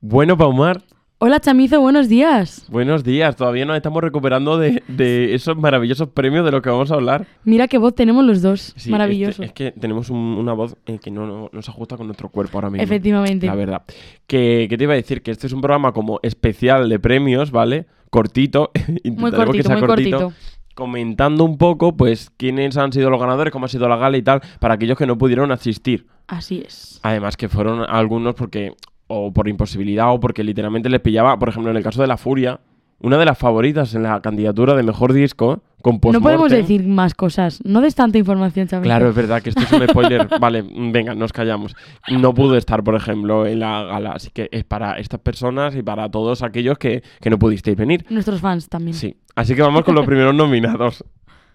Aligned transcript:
Bueno, 0.00 0.36
Paumar, 0.36 0.82
Hola 1.18 1.40
Chamizo, 1.40 1.80
buenos 1.80 2.10
días. 2.10 2.66
buenos 2.68 3.02
días. 3.02 3.36
Todavía 3.36 3.64
nos 3.64 3.74
estamos 3.76 4.02
recuperando 4.02 4.58
de, 4.58 4.82
de 4.86 5.34
esos 5.34 5.56
maravillosos 5.56 6.10
premios 6.10 6.44
de 6.44 6.50
los 6.50 6.60
que 6.60 6.68
vamos 6.68 6.90
a 6.90 6.94
hablar. 6.96 7.26
Mira 7.42 7.68
qué 7.68 7.78
voz 7.78 7.94
tenemos 7.94 8.22
los 8.22 8.42
dos. 8.42 8.74
Sí, 8.76 8.90
Maravilloso. 8.90 9.42
este- 9.42 9.44
es 9.68 9.72
que 9.72 9.80
tenemos 9.80 10.10
un- 10.10 10.18
una 10.38 10.52
voz 10.52 10.76
eh, 10.84 10.98
que 11.02 11.10
no, 11.10 11.26
no- 11.26 11.48
no 11.50 11.62
se 11.62 11.70
ajusta 11.70 11.96
con 11.96 12.06
nuestro 12.06 12.28
cuerpo 12.28 12.58
ahora 12.58 12.68
mismo. 12.68 12.84
Efectivamente. 12.84 13.46
La 13.46 13.54
verdad. 13.54 13.82
Que, 14.26 14.66
que 14.68 14.76
te 14.76 14.84
iba 14.84 14.92
a 14.92 14.96
decir 14.96 15.22
que 15.22 15.30
este 15.30 15.46
es 15.46 15.54
un 15.54 15.62
programa 15.62 15.92
como 15.92 16.20
especial 16.22 16.86
de 16.90 16.98
premios, 16.98 17.50
¿vale? 17.50 17.86
Cortito. 18.10 18.70
Muy 18.86 19.00
Intentaremos 19.04 19.56
que 19.56 19.62
cortito, 19.62 19.68
sea 19.68 19.76
muy 19.78 19.86
cortito. 19.86 20.32
Comentando 20.74 21.44
un 21.44 21.56
poco, 21.56 21.96
pues, 21.96 22.28
quiénes 22.36 22.76
han 22.76 22.92
sido 22.92 23.08
los 23.08 23.18
ganadores, 23.18 23.50
cómo 23.54 23.64
ha 23.64 23.68
sido 23.70 23.88
la 23.88 23.96
gala 23.96 24.18
y 24.18 24.22
tal, 24.22 24.42
para 24.60 24.74
aquellos 24.74 24.98
que 24.98 25.06
no 25.06 25.16
pudieron 25.16 25.50
asistir. 25.50 26.06
Así 26.26 26.62
es. 26.66 27.00
Además 27.02 27.38
que 27.38 27.48
fueron 27.48 27.86
algunos 27.88 28.34
porque 28.34 28.72
o 29.08 29.32
por 29.32 29.48
imposibilidad 29.48 30.12
o 30.12 30.20
porque 30.20 30.42
literalmente 30.44 30.88
les 30.88 31.00
pillaba, 31.00 31.38
por 31.38 31.48
ejemplo, 31.48 31.70
en 31.70 31.76
el 31.76 31.82
caso 31.82 32.00
de 32.02 32.08
La 32.08 32.16
Furia, 32.16 32.60
una 32.98 33.18
de 33.18 33.26
las 33.26 33.36
favoritas 33.36 33.94
en 33.94 34.02
la 34.04 34.20
candidatura 34.22 34.74
de 34.74 34.82
mejor 34.82 35.12
disco 35.12 35.62
con 35.82 36.00
No 36.12 36.20
podemos 36.22 36.50
decir 36.50 36.82
más 36.86 37.14
cosas. 37.14 37.60
No 37.64 37.80
des 37.82 37.94
tanta 37.94 38.16
información, 38.18 38.66
Chamizo. 38.68 38.84
Claro, 38.88 39.10
es 39.10 39.14
verdad 39.14 39.42
que 39.42 39.50
esto 39.50 39.60
es 39.62 39.70
un 39.72 39.86
spoiler. 39.86 40.26
vale, 40.40 40.64
venga, 40.90 41.14
nos 41.14 41.32
callamos. 41.32 41.76
No 42.10 42.32
pudo 42.34 42.56
estar, 42.56 42.82
por 42.82 42.94
ejemplo, 42.94 43.46
en 43.46 43.60
la 43.60 43.84
gala, 43.84 44.12
así 44.12 44.30
que 44.30 44.48
es 44.50 44.64
para 44.64 44.98
estas 44.98 45.20
personas 45.20 45.76
y 45.76 45.82
para 45.82 46.10
todos 46.10 46.42
aquellos 46.42 46.78
que, 46.78 47.02
que 47.20 47.28
no 47.30 47.38
pudisteis 47.38 47.76
venir. 47.76 48.04
Nuestros 48.08 48.40
fans 48.40 48.68
también. 48.68 48.94
Sí, 48.94 49.16
así 49.36 49.54
que 49.54 49.62
vamos 49.62 49.84
con 49.84 49.94
los 49.94 50.06
primeros 50.06 50.34
nominados. 50.34 51.04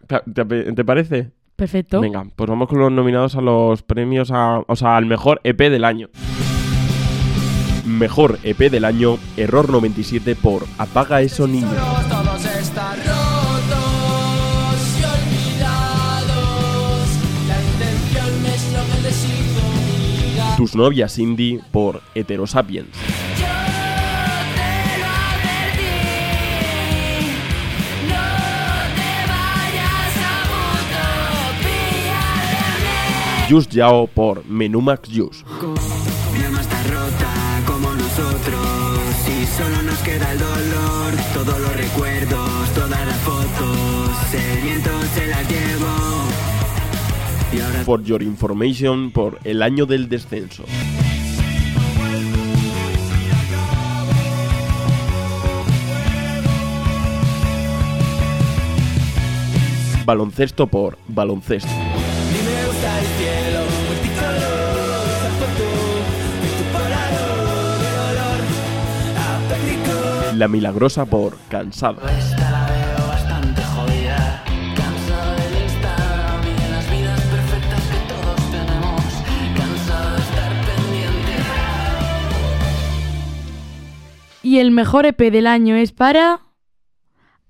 ¿Te, 0.07 0.19
te- 0.45 0.73
te 0.73 0.85
parece? 0.85 1.31
Perfecto. 1.55 2.01
Venga, 2.01 2.23
pues 2.35 2.49
vamos 2.49 2.67
con 2.69 2.79
los 2.79 2.91
nominados 2.91 3.35
a 3.35 3.41
los 3.41 3.81
premios, 3.83 4.31
a, 4.31 4.59
o 4.67 4.75
sea, 4.75 4.95
al 4.95 5.05
mejor 5.07 5.41
EP 5.43 5.57
del 5.59 5.83
año. 5.85 6.07
Mejor 8.01 8.39
EP 8.41 8.57
del 8.71 8.83
año, 8.85 9.19
Error 9.37 9.69
97 9.69 10.35
por 10.35 10.65
Apaga 10.79 11.21
eso 11.21 11.45
niño. 11.45 11.69
Tus 20.57 20.75
novias 20.75 21.19
indie 21.19 21.61
por 21.71 22.01
Heterosapiens. 22.15 22.89
Just 33.47 33.71
Yao 33.71 34.07
por 34.07 34.43
Menumax 34.47 35.07
Just. 35.07 35.90
Nosotros 38.11 38.67
y 39.29 39.45
solo 39.45 39.83
nos 39.83 39.97
queda 39.99 40.31
el 40.33 40.39
dolor, 40.39 41.13
todos 41.33 41.59
los 41.59 41.75
recuerdos, 41.77 42.73
todas 42.73 43.07
las 43.07 43.17
fotos, 43.19 44.33
el 44.33 44.61
viento 44.61 44.89
se 45.13 45.27
las 45.27 45.47
llevó. 45.47 46.27
Y 47.53 47.59
ahora 47.61 47.83
For 47.83 48.03
Your 48.03 48.21
Information 48.21 49.11
por 49.11 49.39
El 49.43 49.61
año 49.61 49.85
del 49.85 50.09
descenso. 50.09 50.65
Baloncesto 60.05 60.67
por 60.67 60.97
Baloncesto. 61.07 61.90
Cansado 79.55 80.15
de 80.15 80.21
estar 80.21 80.51
pendiente. 80.65 81.43
Y 84.43 84.59
el 84.59 84.71
mejor 84.71 85.05
EP 85.05 85.17
del 85.31 85.47
año 85.47 85.75
es 85.75 85.91
para. 85.91 86.41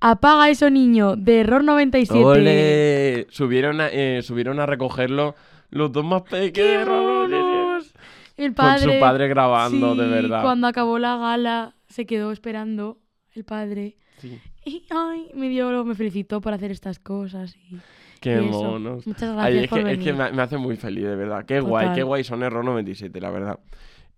Apaga 0.03 0.50
eso, 0.50 0.69
niño, 0.69 1.16
de 1.16 1.41
Error 1.41 1.63
97. 1.63 2.24
¡Ole! 2.24 3.28
Subieron 3.30 3.81
a, 3.81 3.88
eh, 3.90 4.22
subieron 4.24 4.59
a 4.59 4.66
recogerlo 4.66 5.35
los 5.69 5.91
dos 5.91 6.03
más 6.03 6.24
¡Qué 6.24 6.51
pequeños. 6.51 7.94
El 8.35 8.47
Con 8.47 8.56
padre. 8.56 8.96
su 8.96 9.00
padre 9.00 9.28
grabando, 9.28 9.96
de 9.96 10.06
Sí, 10.06 10.12
verdad. 10.12 10.41
Cuando 10.41 10.68
acabó 10.68 10.97
la 10.97 11.18
gala, 11.18 11.75
se 11.91 12.06
quedó 12.06 12.31
esperando 12.31 13.00
el 13.34 13.44
padre. 13.44 13.97
Sí, 14.18 14.40
Y 14.66 14.85
ay, 14.90 15.31
me 15.34 15.50
dio, 15.50 15.84
me 15.84 15.96
felicitó 15.96 16.41
por 16.41 16.53
hacer 16.53 16.72
estas 16.72 17.00
cosas. 17.00 17.56
Y, 17.56 17.78
qué 18.19 18.41
y 18.41 18.46
monos. 18.46 19.06
Muchas 19.07 19.29
Ay, 19.38 19.56
gracias 19.56 19.63
es, 19.63 19.69
por 19.69 19.78
que, 19.78 19.81
es 19.81 19.97
venir. 19.97 20.06
que 20.06 20.13
me, 20.13 20.31
me 20.31 20.41
hace 20.41 20.57
muy 20.57 20.75
feliz, 20.78 21.03
de 21.06 21.16
verdad. 21.16 21.46
Qué 21.46 21.59
guay, 21.59 21.85
Total. 21.85 21.96
qué 21.96 22.03
guay 22.03 22.24
son 22.24 22.44
Error 22.44 22.63
97, 22.63 23.19
la 23.19 23.31
verdad. 23.31 23.59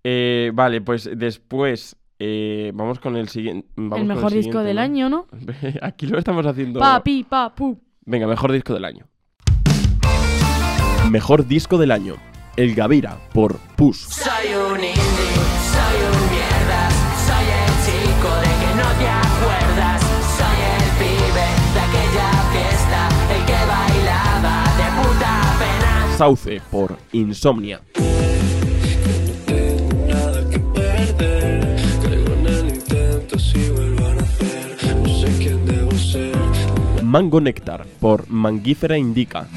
Eh, 0.04 0.52
vale, 0.54 0.82
pues 0.82 1.10
después 1.16 1.96
eh, 2.20 2.72
vamos 2.74 3.00
con 3.00 3.16
el 3.16 3.30
siguiente. 3.30 3.68
el 3.78 4.06
mejor 4.06 4.32
disco 4.34 4.60
del 4.60 4.78
año, 4.78 5.10
¿no? 5.10 5.28
Aquí 5.82 6.08
lo 6.08 6.18
estamos 6.20 6.46
haciendo. 6.46 6.80
Pa, 6.80 7.02
pi, 7.04 7.24
pa, 7.24 7.54
pu. 7.56 7.80
Venga, 8.06 8.28
mejor 8.28 8.52
disco 8.52 8.74
del 8.74 8.84
año. 8.86 9.08
Mejor 11.10 11.48
disco 11.48 11.78
del 11.78 11.92
año. 11.92 12.16
El 12.56 12.76
Gavira 12.76 13.18
por 13.34 13.58
Push. 13.76 13.98
Soy 14.10 14.54
un 14.54 14.76
indie, 14.76 14.94
soy 15.72 16.23
un 16.23 16.23
te 19.00 19.08
acuerdas, 19.08 20.02
soy 20.38 20.60
el 20.76 20.88
pibe 21.00 21.48
de 21.74 21.80
aquella 21.88 22.30
fiesta, 22.52 23.10
el 23.34 23.46
que 23.46 23.60
bailaba 23.66 24.64
de 24.78 24.88
puta 25.02 25.34
pena. 25.60 26.18
Sauce 26.18 26.62
por 26.72 26.98
Insomnia. 27.12 27.82
Mango 37.04 37.40
Néctar 37.40 37.86
por 38.00 38.28
Mangífera 38.28 38.98
Indica. 38.98 39.48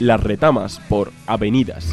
Las 0.00 0.22
Retamas 0.22 0.80
por 0.88 1.10
Avenidas. 1.26 1.86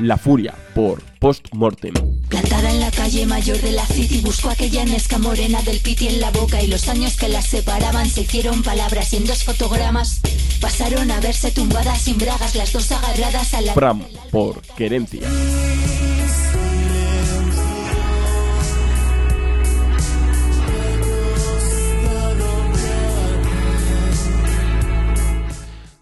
La 0.00 0.16
Furia 0.16 0.54
por 0.74 1.02
Postmortem. 1.18 1.94
Plantada 2.28 2.70
en 2.70 2.80
la 2.80 2.90
calle 2.90 3.26
mayor 3.26 3.58
de 3.58 3.72
la 3.72 3.84
City 3.86 4.20
buscó 4.22 4.50
aquella 4.50 4.84
nesca 4.84 5.18
morena 5.18 5.62
del 5.62 5.78
piti 5.80 6.08
en 6.08 6.20
la 6.20 6.30
boca 6.30 6.62
y 6.62 6.66
los 6.66 6.88
años 6.88 7.16
que 7.16 7.28
las 7.28 7.46
separaban 7.46 8.08
se 8.08 8.22
hicieron 8.22 8.62
palabras 8.62 9.12
y 9.12 9.16
en 9.16 9.26
dos 9.26 9.44
fotogramas 9.44 10.20
pasaron 10.60 11.10
a 11.10 11.20
verse 11.20 11.50
tumbadas 11.50 12.02
sin 12.02 12.18
bragas 12.18 12.54
las 12.54 12.72
dos 12.72 12.90
agarradas 12.92 13.54
a 13.54 13.60
la 13.62 13.72
Fram 13.72 14.04
por 14.30 14.60
Querencia. 14.76 15.26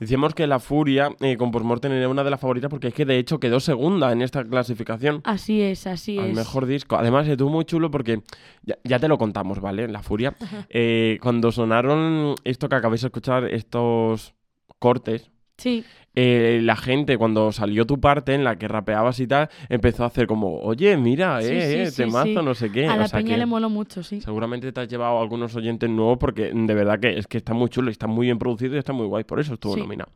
Decíamos 0.08 0.34
que 0.34 0.46
la 0.46 0.58
Furia 0.58 1.10
eh, 1.20 1.36
con 1.36 1.50
Postmortem 1.50 1.92
era 1.92 2.08
una 2.08 2.24
de 2.24 2.30
las 2.30 2.40
favoritas 2.40 2.70
porque 2.70 2.88
es 2.88 2.94
que 2.94 3.04
de 3.04 3.18
hecho 3.18 3.38
quedó 3.38 3.60
segunda 3.60 4.10
en 4.10 4.22
esta 4.22 4.42
clasificación 4.42 5.20
Así 5.24 5.60
es, 5.60 5.86
así 5.86 6.18
al 6.18 6.30
es. 6.30 6.34
mejor 6.34 6.64
disco. 6.64 6.96
Además 6.96 7.28
estuvo 7.28 7.50
muy 7.50 7.66
chulo 7.66 7.90
porque 7.90 8.22
ya, 8.62 8.78
ya 8.84 8.98
te 8.98 9.06
lo 9.06 9.18
contamos, 9.18 9.60
¿vale? 9.60 9.86
La 9.86 10.00
Furia. 10.02 10.34
Eh, 10.70 11.18
cuando 11.22 11.52
sonaron 11.52 12.36
esto 12.44 12.70
que 12.70 12.76
acabáis 12.76 13.02
de 13.02 13.08
escuchar, 13.08 13.44
estos 13.52 14.32
cortes, 14.78 15.30
Sí, 15.58 15.84
eh, 16.14 16.60
la 16.62 16.74
gente 16.76 17.16
cuando 17.16 17.52
salió 17.52 17.86
tu 17.86 18.00
parte 18.00 18.34
en 18.34 18.42
la 18.42 18.56
que 18.56 18.66
rapeabas 18.66 19.20
y 19.20 19.26
tal, 19.26 19.48
empezó 19.68 20.04
a 20.04 20.08
hacer 20.08 20.26
como, 20.26 20.58
oye, 20.60 20.96
mira, 20.96 21.40
Sí, 21.40 21.48
eh, 21.52 21.90
sí, 21.90 22.02
eh, 22.02 22.04
temazo, 22.06 22.26
sí. 22.26 22.34
no 22.34 22.54
sé 22.54 22.72
qué. 22.72 22.86
a 22.86 22.94
O 22.94 22.96
la 22.96 23.08
sea 23.08 23.18
peña 23.20 23.34
que 23.34 23.38
le 23.38 23.46
moló 23.46 23.70
mucho, 23.70 24.02
sí. 24.02 24.20
Seguramente 24.20 24.72
te 24.72 24.80
has 24.80 24.88
llevado 24.88 25.20
algunos 25.20 25.54
oyentes 25.54 25.88
nuevos 25.88 26.18
porque 26.18 26.50
de 26.52 26.74
verdad 26.74 26.98
que 26.98 27.18
es 27.18 27.26
que 27.26 27.38
está 27.38 27.54
muy 27.54 27.68
chulo, 27.68 27.88
y 27.90 27.92
está 27.92 28.06
muy 28.06 28.26
bien 28.26 28.38
producido 28.38 28.74
y 28.74 28.78
está 28.78 28.92
muy 28.92 29.06
guay, 29.06 29.24
por 29.24 29.38
eso 29.38 29.54
estuvo 29.54 29.76
nominado. 29.76 30.10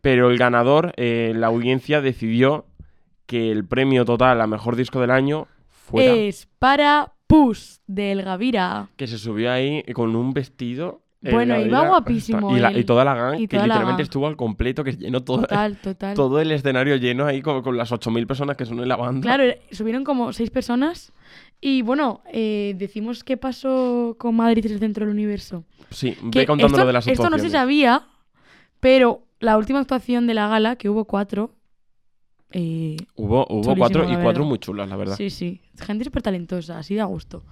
Pero 0.00 0.30
el 0.30 0.38
ganador, 0.38 0.92
eh, 0.96 1.32
la 1.36 1.48
audiencia 1.48 2.00
decidió 2.00 2.64
que 3.26 3.50
el 3.52 3.64
premio 3.66 4.04
total 4.04 4.40
a 4.40 4.46
mejor 4.46 4.74
disco 4.76 5.00
del 5.00 5.10
año 5.10 5.46
fuera 5.68 6.12
Es 6.14 6.48
para 6.58 7.12
Push 7.26 7.76
del 7.86 8.22
Gavira. 8.22 8.88
que 8.96 9.06
se 9.06 9.18
subió 9.18 9.52
ahí 9.52 9.82
con 9.94 10.16
un 10.16 10.32
vestido 10.32 11.01
Bueno, 11.22 11.60
iba 11.60 11.86
guapísimo 11.86 12.56
Y, 12.56 12.60
la- 12.60 12.72
y 12.76 12.82
toda 12.84 13.04
la 13.04 13.14
gang, 13.14 13.34
Y 13.40 13.46
que 13.46 13.56
literalmente 13.56 13.92
gang. 13.92 14.00
estuvo 14.00 14.26
al 14.26 14.36
completo, 14.36 14.82
que 14.82 14.92
llenó 14.96 15.22
todo, 15.22 15.42
Total, 15.42 15.76
total. 15.76 16.14
todo 16.16 16.40
el 16.40 16.50
escenario 16.50 16.96
lleno 16.96 17.26
ahí 17.26 17.40
con, 17.42 17.62
con 17.62 17.76
las 17.76 17.92
8.000 17.92 18.26
personas 18.26 18.56
que 18.56 18.66
son 18.66 18.80
en 18.80 18.88
la 18.88 18.96
banda. 18.96 19.22
Claro, 19.22 19.44
eh, 19.44 19.60
subieron 19.70 20.02
como 20.02 20.32
seis 20.32 20.50
personas. 20.50 21.12
Y 21.60 21.82
bueno, 21.82 22.22
eh, 22.32 22.74
decimos 22.76 23.22
qué 23.22 23.36
pasó 23.36 24.16
con 24.18 24.34
Madrid 24.34 24.66
el 24.66 24.80
centro 24.80 25.06
del 25.06 25.14
universo. 25.14 25.64
Sí, 25.90 26.16
Que 26.32 26.40
ve 26.40 26.46
contando 26.46 26.66
esto, 26.74 26.80
lo 26.80 26.86
de 26.86 26.92
las 26.92 27.06
esto 27.06 27.30
no 27.30 27.38
se 27.38 27.50
sabía, 27.50 28.02
pero 28.80 29.22
la 29.38 29.56
última 29.58 29.78
actuación 29.78 30.26
de 30.26 30.34
la 30.34 30.48
gala, 30.48 30.74
que 30.74 30.88
hubo 30.88 31.04
cuatro. 31.04 31.54
eh, 32.50 32.96
Hubo, 33.14 33.46
hubo 33.48 33.76
cuatro 33.76 34.10
y 34.10 34.16
cuatro 34.16 34.44
muy 34.44 34.58
chulas, 34.58 34.88
la 34.88 34.96
verdad. 34.96 35.16
sí, 35.16 35.30
sí. 35.30 35.60
Gente 35.80 36.04
súper 36.04 36.22
talentosa, 36.22 36.78
así 36.78 36.94
da 36.96 37.04
gusto. 37.04 37.44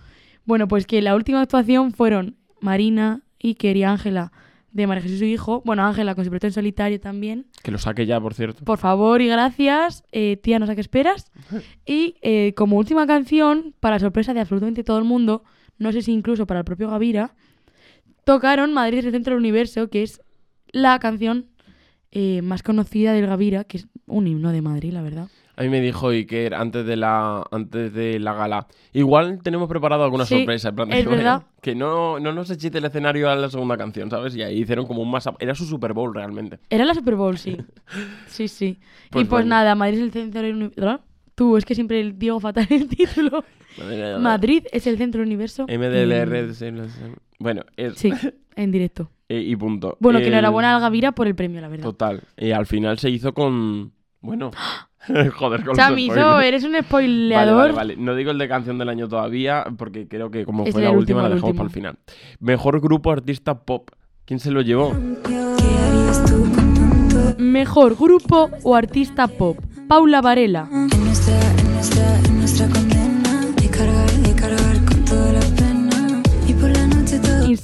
Bueno, 0.44 0.66
pues 0.68 0.86
que 0.86 1.00
la 1.02 1.14
última 1.14 1.40
actuación 1.40 1.92
fueron 1.92 2.36
Marina, 2.60 3.22
Y 3.40 3.56
Ángela 3.84 4.32
de 4.72 4.86
María 4.86 5.02
Jesús 5.02 5.16
y 5.16 5.20
su 5.20 5.24
hijo. 5.24 5.62
Bueno, 5.64 5.84
Ángela 5.84 6.14
con 6.14 6.24
su 6.24 6.30
proyecto 6.30 6.46
en 6.46 6.52
solitario 6.52 7.00
también. 7.00 7.46
Que 7.62 7.70
lo 7.70 7.78
saque 7.78 8.06
ya, 8.06 8.20
por 8.20 8.34
cierto. 8.34 8.64
Por 8.64 8.78
favor 8.78 9.20
y 9.20 9.26
gracias, 9.26 10.04
eh, 10.12 10.36
tía, 10.36 10.58
no 10.58 10.66
sé 10.66 10.74
qué 10.74 10.80
esperas. 10.80 11.30
Y 11.86 12.16
eh, 12.22 12.54
como 12.54 12.76
última 12.76 13.06
canción, 13.06 13.74
para 13.80 13.98
sorpresa 13.98 14.34
de 14.34 14.40
absolutamente 14.40 14.84
todo 14.84 14.98
el 14.98 15.04
mundo, 15.04 15.42
no 15.78 15.92
sé 15.92 16.02
si 16.02 16.12
incluso 16.12 16.46
para 16.46 16.60
el 16.60 16.64
propio 16.64 16.88
Gavira, 16.88 17.34
tocaron 18.24 18.72
Madrid 18.72 18.98
es 18.98 19.06
el 19.06 19.12
centro 19.12 19.32
del 19.32 19.40
universo, 19.40 19.88
que 19.88 20.02
es 20.02 20.20
la 20.72 20.98
canción 21.00 21.46
eh, 22.12 22.42
más 22.42 22.62
conocida 22.62 23.12
del 23.12 23.26
Gavira, 23.26 23.64
que 23.64 23.78
es 23.78 23.88
un 24.06 24.26
himno 24.26 24.52
de 24.52 24.62
Madrid, 24.62 24.92
la 24.92 25.02
verdad. 25.02 25.28
A 25.56 25.62
mí 25.62 25.68
me 25.68 25.80
dijo 25.80 26.08
Iker 26.08 26.54
antes 26.54 26.86
de 26.86 26.96
la 26.96 27.44
antes 27.50 27.92
de 27.92 28.18
la 28.18 28.32
gala. 28.32 28.66
Igual 28.92 29.42
tenemos 29.42 29.68
preparado 29.68 30.04
alguna 30.04 30.24
Sí, 30.24 30.36
sorpresa. 30.38 30.70
En 30.70 30.74
plan 30.76 30.88
de, 30.88 30.98
es 31.00 31.06
verdad. 31.06 31.42
Que 31.60 31.74
no, 31.74 32.18
no 32.18 32.32
nos 32.32 32.50
echite 32.50 32.78
el 32.78 32.84
escenario 32.86 33.28
a 33.28 33.36
la 33.36 33.50
segunda 33.50 33.76
canción, 33.76 34.08
¿sabes? 34.10 34.34
Y 34.36 34.42
ahí 34.42 34.60
hicieron 34.62 34.86
como 34.86 35.02
un 35.02 35.10
más... 35.10 35.28
Era 35.38 35.54
su 35.54 35.66
Super 35.66 35.92
Bowl 35.92 36.14
realmente. 36.14 36.58
Era 36.70 36.84
la 36.86 36.94
Super 36.94 37.16
Bowl, 37.16 37.36
sí. 37.36 37.58
Sí, 38.26 38.48
sí. 38.48 38.78
Pues 39.10 39.24
y 39.24 39.28
pues 39.28 39.42
bueno. 39.42 39.48
nada, 39.50 39.74
Madrid 39.74 39.98
es 39.98 40.04
el 40.04 40.12
centro 40.12 40.40
del 40.42 40.54
universo. 40.54 41.00
Tú, 41.34 41.56
es 41.56 41.64
que 41.64 41.74
siempre 41.74 42.00
el- 42.00 42.18
digo 42.18 42.40
fatal 42.40 42.66
el 42.70 42.88
título. 42.88 43.44
Madrid 44.18 44.64
es 44.72 44.86
el 44.86 44.96
centro 44.98 45.20
del 45.20 45.28
universo. 45.28 45.66
MDLR. 45.68 46.48
Y- 46.48 47.22
Bueno, 47.38 47.62
es, 47.76 47.94
Sí, 47.94 48.12
en 48.56 48.70
directo. 48.72 49.10
eh, 49.28 49.40
y 49.40 49.56
punto. 49.56 49.96
Bueno, 50.00 50.18
que 50.20 50.26
El- 50.26 50.32
enhorabuena 50.32 50.74
al 50.74 50.80
Gavira 50.80 51.12
por 51.12 51.26
el 51.26 51.34
premio, 51.34 51.60
la 51.60 51.68
verdad. 51.68 51.84
Total. 51.84 52.22
Y 52.36 52.50
al 52.52 52.66
final 52.66 52.98
se 52.98 53.10
hizo 53.10 53.32
con... 53.34 53.92
Bueno... 54.20 54.50
Joder, 55.34 55.64
con 55.64 55.74
Chamizo, 55.74 56.40
eres 56.40 56.64
un 56.64 56.72
Vale, 56.72 56.84
spoileador. 56.84 57.56
vale, 57.56 57.72
vale. 57.72 57.96
No 57.96 58.14
digo 58.14 58.30
el 58.30 58.38
de 58.38 58.48
canción 58.48 58.78
del 58.78 58.88
año 58.88 59.08
todavía, 59.08 59.64
porque 59.78 60.06
creo 60.08 60.30
que 60.30 60.44
como 60.44 60.64
Es 60.64 60.72
fue 60.72 60.82
la 60.82 60.90
última, 60.90 60.98
último, 61.00 61.22
la 61.22 61.28
dejamos 61.34 61.56
para 61.56 61.66
el 61.68 61.72
final. 61.72 61.98
Mejor 62.38 62.80
grupo 62.80 63.10
artista 63.10 63.54
pop. 63.60 63.90
¿Quién 64.26 64.38
se 64.38 64.50
lo 64.50 64.60
llevó? 64.60 64.94
Mejor 67.38 67.96
grupo 67.96 68.50
o 68.62 68.76
artista 68.76 69.26
pop. 69.26 69.58
Paula 69.88 70.20
Varela. 70.20 70.68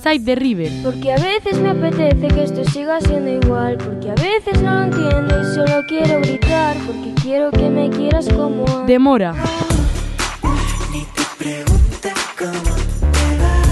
Inside 0.06 0.24
the 0.24 0.36
River. 0.36 0.70
Porque 0.84 1.12
a 1.12 1.16
veces 1.16 1.58
me 1.58 1.70
apetece 1.70 2.28
que 2.28 2.44
esto 2.44 2.64
siga 2.64 3.00
siendo 3.00 3.28
igual. 3.28 3.76
Porque 3.76 4.10
a 4.10 4.14
veces 4.14 4.62
no 4.62 4.72
lo 4.72 4.82
entiendo 4.84 5.40
y 5.40 5.44
solo 5.52 5.82
quiero 5.88 6.20
gritar. 6.20 6.76
Porque 6.86 7.12
quiero 7.22 7.50
que 7.50 7.68
me 7.68 7.90
quieras 7.90 8.28
como. 8.28 8.64
Demora. 8.86 9.34
Ni 10.92 11.00
te 11.00 11.22
pregunta 11.38 12.14
cómo 12.38 12.76
te 13.16 13.26
va, 13.42 13.62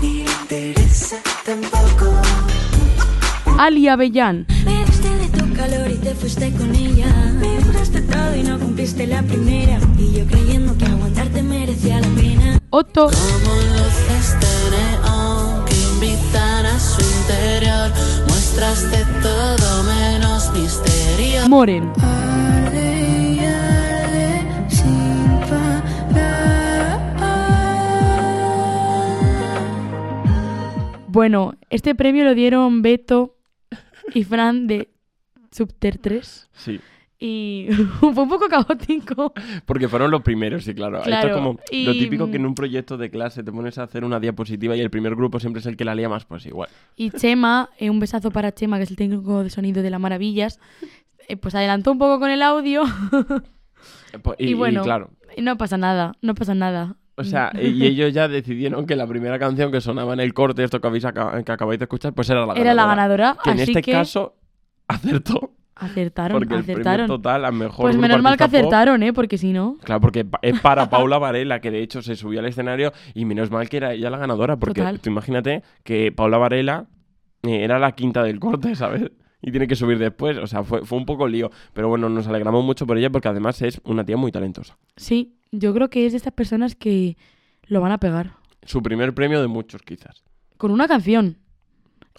ni 0.00 0.24
le 0.24 0.30
interesa 0.42 1.18
tampoco. 1.44 2.20
Ali 3.58 3.86
Avellán. 3.86 4.46
Me 4.64 4.84
diste 4.84 5.08
de 5.08 5.28
tu 5.28 5.54
calor 5.54 5.88
y 5.88 5.98
te 5.98 6.14
fuiste 6.14 6.50
con 6.52 6.74
ella 6.74 7.06
Me 7.38 7.62
juraste 7.62 8.00
todo 8.00 8.34
y 8.34 8.42
no 8.42 8.58
cumpliste 8.58 9.06
la 9.06 9.22
primera 9.22 9.78
Y 9.98 10.18
yo 10.18 10.26
creyendo 10.26 10.76
que 10.78 10.86
aguantarte 10.86 11.42
merecía 11.42 12.00
la 12.00 12.08
pena 12.08 12.58
Otto. 12.70 13.10
Como 13.10 13.54
luces 13.54 14.61
Muestras 18.54 18.90
de 18.90 19.02
todo 19.22 19.82
menos 19.84 20.52
misterio 20.52 21.48
Moren. 21.48 21.90
Bueno, 31.08 31.54
este 31.70 31.94
premio 31.94 32.24
lo 32.24 32.34
dieron 32.34 32.82
Beto 32.82 33.38
y 34.12 34.24
Fran 34.24 34.66
de 34.66 34.90
Subter 35.50 35.96
3. 35.96 36.50
Sí. 36.52 36.78
Y 37.24 37.68
fue 38.00 38.08
un 38.08 38.28
poco 38.28 38.48
caótico. 38.48 39.32
Porque 39.64 39.86
fueron 39.88 40.10
los 40.10 40.22
primeros, 40.22 40.64
sí, 40.64 40.74
claro. 40.74 40.98
Esto 41.04 41.28
es 41.28 41.32
como 41.34 41.52
lo 41.52 41.58
y- 41.70 41.98
típico 42.00 42.28
que 42.28 42.36
en 42.36 42.46
un 42.46 42.54
proyecto 42.56 42.96
de 42.96 43.10
clase 43.10 43.44
te 43.44 43.52
pones 43.52 43.78
a 43.78 43.84
hacer 43.84 44.02
una 44.04 44.18
diapositiva 44.18 44.74
y 44.74 44.80
el 44.80 44.90
primer 44.90 45.14
grupo 45.14 45.38
siempre 45.38 45.60
es 45.60 45.66
el 45.66 45.76
que 45.76 45.84
la 45.84 45.94
lía 45.94 46.08
más, 46.08 46.24
pues 46.24 46.44
igual. 46.46 46.68
Y 46.96 47.10
Chema, 47.10 47.68
eh, 47.78 47.90
un 47.90 48.00
besazo 48.00 48.32
para 48.32 48.50
Chema, 48.52 48.78
que 48.78 48.82
es 48.84 48.90
el 48.90 48.96
técnico 48.96 49.44
de 49.44 49.50
sonido 49.50 49.82
de 49.84 49.90
la 49.90 50.00
Maravillas, 50.00 50.58
eh, 51.28 51.36
pues 51.36 51.54
adelantó 51.54 51.92
un 51.92 51.98
poco 51.98 52.18
con 52.18 52.30
el 52.30 52.42
audio. 52.42 52.82
Eh, 54.12 54.18
pues, 54.22 54.36
Y, 54.38 54.46
Y, 54.46 54.50
y 54.50 54.54
bueno, 54.54 54.82
claro. 54.82 55.10
no 55.38 55.56
pasa 55.56 55.76
nada, 55.76 56.12
no 56.22 56.34
pasa 56.34 56.54
nada. 56.54 56.96
O 57.16 57.24
sea, 57.24 57.50
y 57.60 57.84
ellos 57.84 58.12
ya 58.12 58.28
decidieron 58.28 58.86
que 58.86 58.94
la 58.96 59.06
primera 59.06 59.38
canción 59.38 59.72
que 59.72 59.80
sonaba 59.80 60.12
en 60.12 60.20
el 60.20 60.34
corte, 60.34 60.62
esto 60.64 60.80
que, 60.80 60.86
habéis 60.86 61.04
que 61.04 61.52
acabáis 61.52 61.78
de 61.80 61.84
escuchar, 61.84 62.12
pues 62.12 62.28
era 62.30 62.40
la 62.40 62.46
ganadora. 62.46 62.60
Era 62.62 62.74
la 62.74 62.86
ganadora, 62.86 63.36
Que 63.42 63.50
en 63.50 63.60
así 63.60 63.70
este 63.72 63.82
que 63.82 63.92
caso 63.92 64.34
acertó. 64.88 65.52
Acertaron, 65.84 66.38
Porque 66.38 66.54
acertaron. 66.54 67.06
total 67.06 67.44
a 67.44 67.50
mejor 67.50 67.86
Pues 67.86 67.96
menos 67.96 68.22
mal 68.22 68.36
que 68.36 68.44
pop- 68.44 68.54
acertaron, 68.54 69.02
¿eh? 69.02 69.12
Porque 69.12 69.38
si 69.38 69.52
no... 69.52 69.78
Claro, 69.82 70.00
porque 70.00 70.26
es 70.42 70.60
para 70.60 70.88
Paula 70.90 71.18
Varela, 71.18 71.60
que 71.60 71.70
de 71.70 71.82
hecho 71.82 72.02
se 72.02 72.16
subió 72.16 72.40
al 72.40 72.46
escenario 72.46 72.92
y 73.14 73.24
menos 73.24 73.50
mal 73.50 73.68
que 73.68 73.76
era 73.78 73.92
ella 73.92 74.10
la 74.10 74.18
ganadora, 74.18 74.56
porque 74.56 74.80
Total. 74.80 75.00
tú 75.00 75.10
imagínate 75.10 75.62
que 75.84 76.12
Paula 76.12 76.38
Varela 76.38 76.86
eh, 77.42 77.64
era 77.64 77.78
la 77.78 77.92
quinta 77.92 78.22
del 78.22 78.38
corte, 78.40 78.74
¿sabes? 78.76 79.10
Y 79.42 79.50
tiene 79.50 79.66
que 79.66 79.74
subir 79.74 79.98
después, 79.98 80.38
o 80.38 80.46
sea, 80.46 80.62
fue, 80.62 80.84
fue 80.86 80.96
un 80.98 81.04
poco 81.04 81.26
lío. 81.26 81.50
Pero 81.72 81.88
bueno, 81.88 82.08
nos 82.08 82.28
alegramos 82.28 82.64
mucho 82.64 82.86
por 82.86 82.96
ella 82.96 83.10
porque 83.10 83.26
además 83.28 83.60
es 83.62 83.80
una 83.84 84.04
tía 84.04 84.16
muy 84.16 84.30
talentosa. 84.30 84.78
Sí, 84.96 85.34
yo 85.50 85.74
creo 85.74 85.90
que 85.90 86.06
es 86.06 86.12
de 86.12 86.18
estas 86.18 86.32
personas 86.32 86.76
que 86.76 87.16
lo 87.66 87.80
van 87.80 87.90
a 87.90 87.98
pegar. 87.98 88.34
Su 88.62 88.82
primer 88.82 89.12
premio 89.14 89.40
de 89.40 89.48
muchos, 89.48 89.82
quizás. 89.82 90.22
Con 90.58 90.70
una 90.70 90.86
canción. 90.86 91.38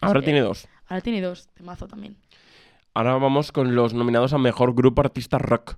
Ahora 0.01 0.21
tiene 0.21 0.41
dos. 0.41 0.67
Ahora 0.89 0.99
tiene 0.99 1.21
dos, 1.21 1.47
temazo 1.53 1.87
también. 1.87 2.17
Ahora 2.95 3.17
vamos 3.17 3.51
con 3.51 3.73
los 3.73 3.95
nominados 3.95 4.33
a 4.33 4.37
Mejor 4.37 4.75
Grupo 4.75 5.01
Artista 5.01 5.39
Rock. 5.39 5.77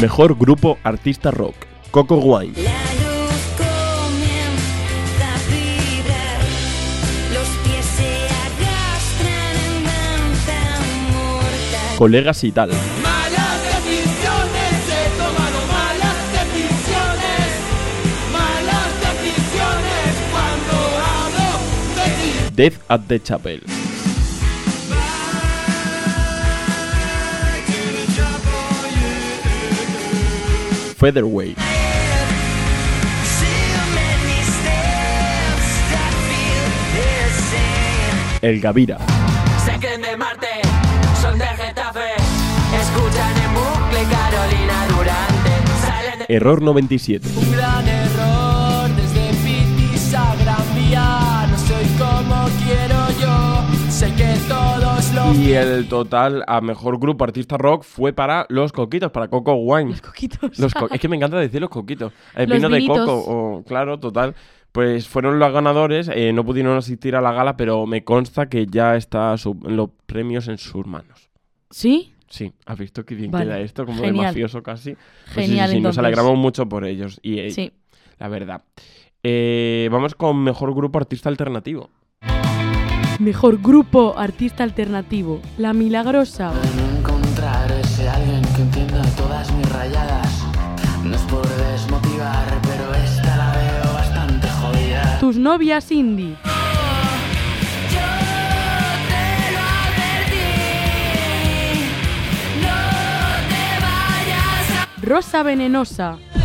Mejor 0.00 0.38
Grupo 0.38 0.78
Artista 0.84 1.32
Rock. 1.32 1.56
Coco 1.90 2.18
Wine. 2.18 2.52
La 2.62 2.70
luz 3.02 3.56
comienza 3.58 4.54
at 22.90 23.08
the 23.08 23.18
Chapel. 23.18 23.60
Featherweight. 30.96 31.58
El 38.42 38.60
Gavira. 38.60 38.98
Sé 39.64 39.78
que 39.80 39.96
de 39.98 40.16
Marte, 40.16 40.46
son 41.20 41.38
de 41.38 41.46
Getafe. 41.46 42.12
Escuchan 42.80 43.36
en 43.42 43.54
bucle 43.54 44.02
Carolina 44.10 44.86
Durante. 44.88 45.54
Error 46.28 46.62
97. 46.62 47.28
Y 55.36 55.52
el 55.52 55.88
total 55.88 56.44
a 56.46 56.60
mejor 56.60 56.98
grupo 56.98 57.24
artista 57.24 57.56
rock 57.56 57.82
fue 57.84 58.12
para 58.12 58.46
Los 58.48 58.72
Coquitos, 58.72 59.10
para 59.10 59.28
Coco 59.28 59.54
Wine. 59.54 59.90
Los 59.90 60.00
coquitos. 60.02 60.58
Los 60.58 60.72
co- 60.74 60.88
es 60.90 61.00
que 61.00 61.08
me 61.08 61.16
encanta 61.16 61.38
decir 61.38 61.60
los 61.60 61.70
coquitos. 61.70 62.12
El 62.34 62.48
Los 62.48 62.58
vino 62.58 62.68
de 62.68 62.86
coco, 62.86 63.14
o, 63.26 63.62
claro, 63.64 63.98
total. 63.98 64.34
Pues 64.72 65.06
fueron 65.08 65.38
los 65.38 65.52
ganadores, 65.52 66.08
eh, 66.12 66.32
no 66.32 66.44
pudieron 66.44 66.76
asistir 66.76 67.14
a 67.16 67.20
la 67.20 67.32
gala, 67.32 67.56
pero 67.56 67.86
me 67.86 68.02
consta 68.02 68.48
que 68.48 68.66
ya 68.66 68.96
está 68.96 69.36
su- 69.38 69.58
los 69.62 69.90
premios 70.06 70.48
en 70.48 70.58
sus 70.58 70.86
manos. 70.86 71.30
¿Sí? 71.70 72.12
Sí, 72.28 72.52
¿has 72.66 72.78
visto 72.78 73.04
que 73.04 73.14
bien 73.14 73.30
Vale, 73.30 73.44
queda 73.44 73.60
esto? 73.60 73.86
Como 73.86 74.00
de 74.00 74.08
genial. 74.08 74.26
mafioso 74.26 74.62
casi. 74.62 74.94
Pues 74.94 75.46
sí, 75.46 75.52
Genial, 75.52 75.68
sí, 75.68 75.76
sí, 75.76 75.80
nos 75.80 75.96
entonces. 75.96 75.98
alegramos 75.98 76.36
mucho 76.36 76.68
por 76.68 76.84
ellos. 76.84 77.20
Y 77.22 77.38
eh, 77.38 77.50
Sí. 77.50 77.72
la 78.18 78.28
verdad. 78.28 78.62
Eh, 79.22 79.88
vamos 79.92 80.14
con 80.14 80.42
mejor 80.42 80.74
grupo 80.74 80.98
artista 80.98 81.28
alternativo. 81.28 81.90
Mejor 83.20 83.62
grupo 83.62 84.14
artista 84.16 84.64
alternativo. 84.64 85.40
La 85.56 85.72
Milagrosa. 85.72 86.52
En 86.52 86.98
encontrar 86.98 87.70
ese 87.70 88.08
alguien 88.08 88.42
que 88.56 88.62
entienda 88.62 89.02
todas 89.16 89.52
mis 89.52 89.68
rayadas. 89.72 90.44
No 91.04 91.14
es 91.14 91.22
por 91.22 91.46
desmotivar, 91.46 92.44
pero 92.62 92.92
esta 92.94 93.36
la 93.36 93.52
veo 93.52 93.94
bastante 93.94 94.48
jodida. 94.48 95.18
Tus 95.20 95.36
novias 95.36 95.92
indie. 95.92 96.36
Rosa 105.02 105.42
venenosa. 105.42 106.18
No 106.34 106.43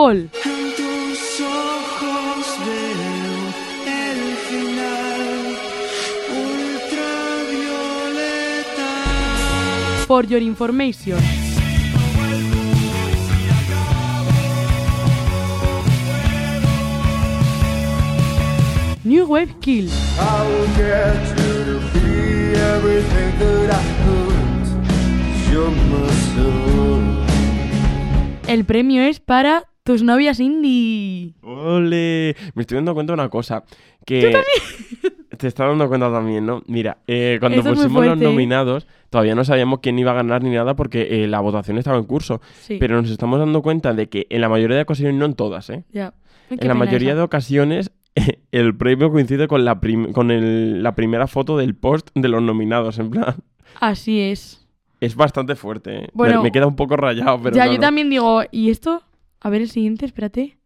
Hall. 0.00 0.28
For 10.06 10.24
your 10.24 10.40
information. 10.40 11.18
New 19.04 19.26
Wave 19.26 19.54
Kill. 19.60 19.90
El 28.48 28.64
premio 28.64 29.02
es 29.02 29.20
para 29.20 29.69
tus 29.90 30.02
novias 30.02 30.38
indie. 30.40 31.34
¡Ole! 31.42 32.36
Me 32.54 32.62
estoy 32.62 32.76
dando 32.76 32.94
cuenta 32.94 33.12
de 33.12 33.14
una 33.14 33.28
cosa. 33.28 33.64
Que 34.06 34.32
Te 35.36 35.46
estás 35.48 35.68
dando 35.68 35.88
cuenta 35.88 36.12
también, 36.12 36.44
¿no? 36.46 36.62
Mira, 36.66 36.98
eh, 37.06 37.38
cuando 37.40 37.60
Eso 37.60 37.70
pusimos 37.74 38.04
los 38.06 38.18
nominados, 38.18 38.86
todavía 39.08 39.34
no 39.34 39.42
sabíamos 39.44 39.80
quién 39.80 39.98
iba 39.98 40.10
a 40.10 40.14
ganar 40.14 40.42
ni 40.42 40.50
nada 40.50 40.76
porque 40.76 41.24
eh, 41.24 41.26
la 41.28 41.40
votación 41.40 41.78
estaba 41.78 41.96
en 41.98 42.04
curso. 42.04 42.40
Sí. 42.60 42.76
Pero 42.78 43.00
nos 43.00 43.10
estamos 43.10 43.38
dando 43.38 43.62
cuenta 43.62 43.92
de 43.94 44.08
que 44.08 44.26
en 44.30 44.40
la 44.42 44.48
mayoría 44.48 44.76
de 44.76 44.82
ocasiones, 44.82 45.14
no 45.16 45.24
en 45.24 45.34
todas, 45.34 45.70
¿eh? 45.70 45.84
Ya. 45.92 46.12
En 46.50 46.66
la 46.68 46.74
mayoría 46.74 47.14
de 47.14 47.22
ocasiones, 47.22 47.90
el 48.52 48.76
premio 48.76 49.10
coincide 49.10 49.48
con 49.48 49.64
la, 49.64 49.80
prim- 49.80 50.12
con 50.12 50.30
el- 50.30 50.82
la 50.82 50.94
primera 50.94 51.26
foto 51.26 51.56
del 51.56 51.74
post 51.74 52.10
de 52.14 52.28
los 52.28 52.42
nominados. 52.42 52.98
En 52.98 53.10
plan, 53.10 53.36
Así 53.80 54.20
es. 54.20 54.66
es 55.00 55.14
bastante 55.16 55.54
fuerte. 55.56 55.96
¿eh? 55.96 56.00
Me- 56.02 56.08
Bueno, 56.12 56.42
me, 56.42 56.52
queda 56.52 56.66
un 56.66 56.76
poco 56.76 56.96
rayado, 56.96 57.40
pero. 57.42 57.56
ya, 57.56 57.66
yo 57.66 57.78
también 57.78 58.10
digo, 58.10 58.42
¿y 58.50 58.68
esto? 58.70 59.02
A 59.40 59.50
ver 59.50 59.62
el 59.62 59.70
siguiente, 59.70 60.06
espérate. 60.06 60.58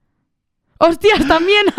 ¡Hostias, 0.78 1.26
también! 1.28 1.64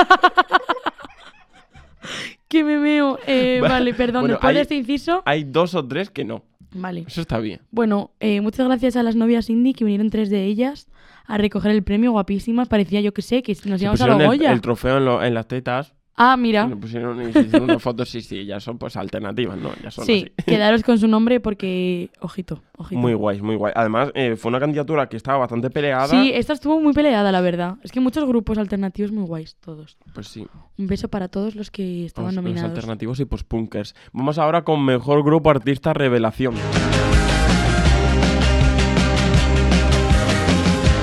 que 2.47 2.63
me 2.63 2.77
meo. 2.77 3.19
Eh, 3.27 3.59
Va- 3.61 3.69
vale, 3.69 3.93
perdón, 3.93 4.21
bueno, 4.23 4.35
después 4.35 4.55
de 4.55 4.61
este 4.61 4.75
inciso. 4.75 5.21
Hay 5.25 5.43
dos 5.43 5.75
o 5.75 5.85
tres 5.87 6.09
que 6.09 6.23
no. 6.23 6.43
Vale. 6.73 7.05
Eso 7.07 7.21
está 7.21 7.39
bien. 7.39 7.61
Bueno, 7.71 8.11
eh, 8.19 8.41
muchas 8.41 8.65
gracias 8.67 8.95
a 8.95 9.03
las 9.03 9.15
novias 9.15 9.49
indie 9.49 9.73
que 9.73 9.85
vinieron 9.85 10.09
tres 10.09 10.29
de 10.29 10.43
ellas 10.45 10.87
a 11.25 11.37
recoger 11.37 11.71
el 11.71 11.83
premio, 11.83 12.11
guapísimas. 12.11 12.67
Parecía, 12.67 13.01
yo 13.01 13.13
que 13.13 13.21
sé, 13.21 13.41
que 13.43 13.55
nos 13.65 13.81
íbamos 13.81 14.01
a 14.01 14.07
la 14.07 14.17
el, 14.17 14.25
Goya. 14.27 14.51
el 14.51 14.61
trofeo 14.61 14.97
en, 14.97 15.05
lo- 15.05 15.23
en 15.23 15.33
las 15.33 15.47
tetas. 15.47 15.93
Ah, 16.17 16.37
mira. 16.37 16.65
Le 16.67 16.77
pusieron 16.77 17.21
y 17.21 17.33
se 17.33 17.41
hicieron. 17.41 17.77
Sí, 18.05 18.21
sí, 18.21 18.45
ya 18.45 18.61
son 18.61 18.77
pues 18.77 18.95
alternativas, 18.95 19.57
¿no? 19.57 19.71
Ya 19.83 19.91
son 19.91 20.05
Sí, 20.05 20.31
así. 20.37 20.43
quedaros 20.45 20.81
con 20.83 20.97
su 20.97 21.07
nombre 21.09 21.41
porque, 21.41 22.09
ojito, 22.21 22.61
ojito. 22.77 23.01
Muy 23.01 23.13
guay, 23.13 23.41
muy 23.41 23.57
guay. 23.57 23.73
Además, 23.75 24.11
eh, 24.15 24.37
fue 24.37 24.47
una 24.49 24.59
candidatura 24.61 25.09
que 25.09 25.17
estaba 25.17 25.39
bastante 25.39 25.69
peleada. 25.69 26.07
Sí, 26.07 26.31
esta 26.33 26.53
estuvo 26.53 26.79
muy 26.79 26.93
peleada, 26.93 27.33
la 27.33 27.41
verdad. 27.41 27.75
Es 27.83 27.91
que 27.91 27.99
muchos 27.99 28.25
grupos 28.25 28.57
alternativos 28.57 29.11
muy 29.11 29.25
guays, 29.25 29.57
todos. 29.57 29.97
Pues 30.13 30.27
sí. 30.29 30.47
Un 30.77 30.87
beso 30.87 31.09
para 31.09 31.27
todos 31.27 31.55
los 31.55 31.69
que 31.69 32.05
estaban 32.05 32.27
Los, 32.29 32.35
los 32.35 32.43
nominados. 32.45 32.69
alternativos 32.69 33.19
y 33.19 33.25
post-punkers. 33.25 33.93
Vamos 34.13 34.37
ahora 34.37 34.63
con 34.63 34.85
mejor 34.85 35.21
grupo 35.21 35.49
artista 35.49 35.93
revelación. 35.93 36.55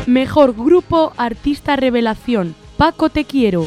Mejor 0.06 0.54
grupo 0.54 1.12
artista 1.16 1.76
revelación. 1.76 2.54
Paco 2.76 3.08
Te 3.10 3.24
Quiero. 3.24 3.64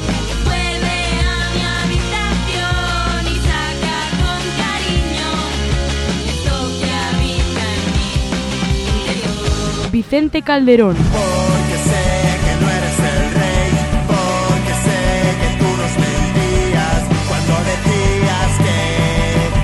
Vicente 9.95 10.41
Calderón. 10.41 10.97
Porque 10.97 11.77
sé 11.87 12.03
que 12.43 12.53
no 12.59 12.67
eres 12.69 12.99
el 12.99 13.19
rey, 13.39 13.71
porque 14.11 14.73
sé 14.83 14.99
que 15.39 15.49
tú 15.57 15.69
nos 15.81 15.93
mentías 16.03 17.01
cuando 17.29 17.53
decías 17.71 18.51
que 18.65 18.79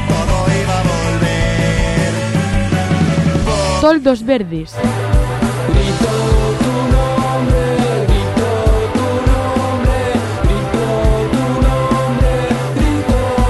todo 0.07 0.35
iba 0.63 0.75
a 0.79 0.83
volver. 0.93 2.13
Toldos 3.81 4.19
Verdes. 4.23 4.71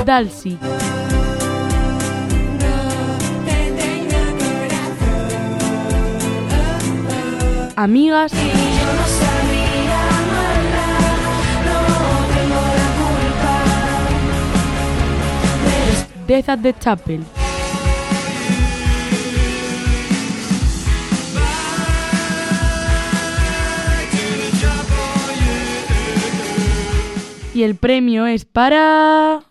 Dalsi. 0.03 0.57
Culpa 12.97 13.61
Death 16.27 16.49
at 16.49 16.61
the 16.61 16.73
Chapel. 16.79 17.25
Y 27.53 27.63
el 27.63 27.75
premio 27.75 28.27
es 28.27 28.45
para... 28.45 29.50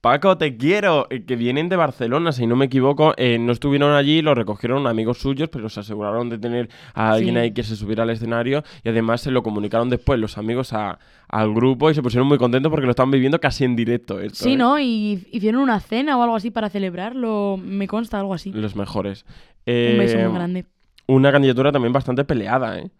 Paco, 0.00 0.38
te 0.38 0.56
quiero. 0.56 1.06
eh, 1.10 1.24
Que 1.26 1.36
vienen 1.36 1.68
de 1.68 1.76
Barcelona, 1.76 2.32
si 2.32 2.46
no 2.46 2.56
me 2.56 2.64
equivoco. 2.66 3.12
eh, 3.18 3.38
no 3.38 3.52
estuvieron 3.52 3.92
allí, 3.94 4.22
lo 4.22 4.34
recogieron 4.34 4.86
amigos 4.86 5.18
suyos, 5.18 5.48
pero 5.50 5.68
se 5.68 5.80
aseguraron 5.80 6.30
de 6.30 6.38
tener 6.38 6.68
a 6.94 7.12
alguien 7.12 7.34
Sí. 7.34 7.38
ahí 7.40 7.50
que 7.52 7.62
se 7.62 7.76
subiera 7.76 8.04
al 8.04 8.10
escenario. 8.10 8.62
Y 8.82 8.88
además 8.88 9.20
se 9.20 9.30
lo 9.30 9.42
comunicaron 9.42 9.90
después 9.90 10.18
los 10.18 10.38
amigos 10.38 10.72
a- 10.72 10.98
al 11.28 11.52
grupo 11.54 11.90
y 11.90 11.94
se 11.94 12.02
pusieron 12.02 12.26
muy 12.26 12.38
contentos 12.38 12.70
porque 12.70 12.86
lo 12.86 12.90
estaban 12.92 13.10
viviendo 13.10 13.38
casi 13.40 13.64
en 13.64 13.76
directo. 13.76 14.20
Esto, 14.20 14.44
Sí, 14.44 14.52
¿eh? 14.54 14.56
¿no? 14.56 14.80
Y 14.80 15.26
hicieron 15.32 15.60
una 15.60 15.80
cena 15.80 16.16
o 16.16 16.22
algo 16.22 16.36
así 16.36 16.50
para 16.50 16.70
celebrarlo. 16.70 17.58
Me 17.62 17.86
consta 17.86 18.18
algo 18.18 18.32
así. 18.32 18.52
Los 18.52 18.74
mejores. 18.76 19.24
Un 19.66 19.98
beso 19.98 20.16
muy 20.18 20.32
grande. 20.34 20.64
Una 21.06 21.30
candidatura 21.30 21.72
también 21.72 21.92
bastante 21.92 22.24
peleada, 22.24 22.78
¿eh? 22.78 22.90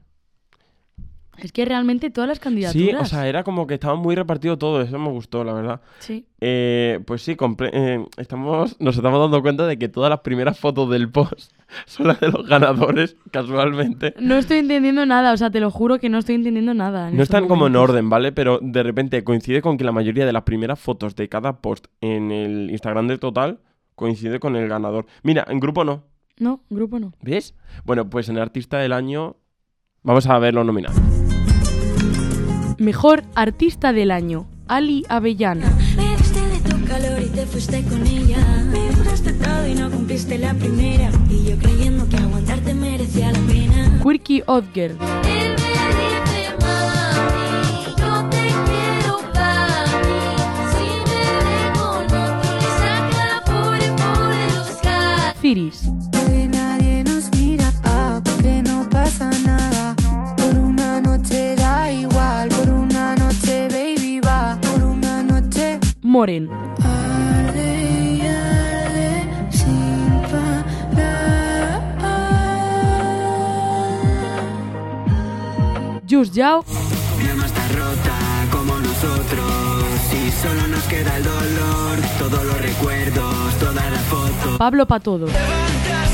Es 1.42 1.52
que 1.52 1.64
realmente 1.64 2.10
todas 2.10 2.28
las 2.28 2.38
Sí, 2.38 2.44
candidaturas... 2.44 3.02
o 3.02 3.04
sea, 3.04 3.28
era 3.28 3.42
como 3.44 3.66
que 3.66 3.74
estaba 3.74 3.94
muy 3.94 4.14
repartido 4.14 4.58
todo, 4.58 4.80
eso 4.82 4.98
me 4.98 5.10
gustó, 5.10 5.44
la 5.44 5.52
verdad. 5.52 5.80
Sí. 5.98 6.26
Eh, 6.40 7.00
pues 7.06 7.22
sí, 7.22 7.36
eh, 7.72 8.04
estamos, 8.16 8.76
nos 8.80 8.96
estamos 8.96 9.20
dando 9.20 9.42
cuenta 9.42 9.66
de 9.66 9.78
que 9.78 9.88
todas 9.88 10.10
las 10.10 10.20
primeras 10.20 10.58
fotos 10.58 10.88
del 10.90 11.10
post 11.10 11.52
son 11.86 12.08
las 12.08 12.20
de 12.20 12.28
los 12.30 12.46
ganadores, 12.46 13.16
casualmente. 13.30 14.14
No 14.20 14.36
estoy 14.36 14.58
entendiendo 14.58 15.04
nada, 15.06 15.32
o 15.32 15.36
sea, 15.36 15.50
te 15.50 15.60
lo 15.60 15.70
juro 15.70 15.98
que 15.98 16.08
no 16.08 16.18
estoy 16.18 16.36
entendiendo 16.36 16.74
nada. 16.74 17.08
en 17.08 17.16
No 17.16 17.22
están 17.22 17.48
como 17.48 17.66
en 17.66 17.76
orden, 17.76 18.08
¿vale? 18.10 18.32
Pero 18.32 18.58
de 18.62 18.82
repente 18.82 19.22
coincide 19.24 19.62
con 19.62 19.76
que 19.76 19.84
la 19.84 19.92
mayoría 19.92 20.26
de 20.26 20.32
las 20.32 20.42
primeras 20.42 20.78
fotos 20.78 21.16
de 21.16 21.28
cada 21.28 21.60
post 21.60 21.86
en 22.00 22.30
el 22.30 22.70
Instagram 22.70 23.06
del 23.08 23.18
total 23.20 23.60
coincide 23.94 24.40
con 24.40 24.56
el 24.56 24.68
ganador. 24.68 25.06
Mira, 25.22 25.44
en 25.48 25.60
grupo 25.60 25.84
no, 25.84 26.04
No, 26.38 26.62
grupo 26.70 26.98
no. 26.98 27.12
¿ves? 27.20 27.54
Bueno, 27.84 28.08
pues 28.08 28.28
en 28.30 28.38
Artista 28.38 28.78
del 28.78 28.92
Año 28.94 29.36
vamos 30.02 30.26
a 30.26 30.38
ver 30.38 30.54
los 30.54 30.64
nominados. 30.64 31.19
Mejor 32.80 33.24
artista 33.34 33.92
del 33.92 34.10
año, 34.10 34.46
Ali 34.66 35.04
Avellana. 35.10 35.70
Me 35.98 36.16
diste 36.16 36.40
de 36.40 36.60
tu 36.60 36.82
calor 36.86 37.20
y 37.22 37.26
te 37.26 37.44
fuiste 37.44 37.82
con 37.82 38.06
ella. 38.06 38.38
Me 38.72 38.90
juraste 38.94 39.34
todo 39.34 39.68
y 39.68 39.74
no 39.74 39.90
cumpliste 39.90 40.38
la 40.38 40.54
primera. 40.54 41.10
Y 41.28 41.44
yo 41.44 41.58
creyendo 41.58 42.08
que 42.08 42.16
aguantarte 42.16 42.72
merecía 42.72 43.32
la 43.32 43.38
pena. 43.40 44.00
Quirky 44.02 44.42
Odd 44.46 44.64
Girl. 44.72 44.96
Moren. 66.10 66.50
Just 76.08 76.34
Yao. 76.34 76.64
No 77.36 77.44
está 77.44 77.68
rota 77.68 78.18
como 78.50 78.74
nosotros 78.80 79.44
y 80.12 80.32
solo 80.32 80.66
nos 80.66 80.82
queda 80.88 81.16
el 81.16 81.22
dolor, 81.22 81.98
todos 82.18 82.44
los 82.44 82.60
recuerdos, 82.60 83.58
toda 83.60 83.88
la 83.88 83.98
foto. 84.10 84.58
Pablo 84.58 84.86
Patodo. 84.86 85.26
Levantas 85.26 86.09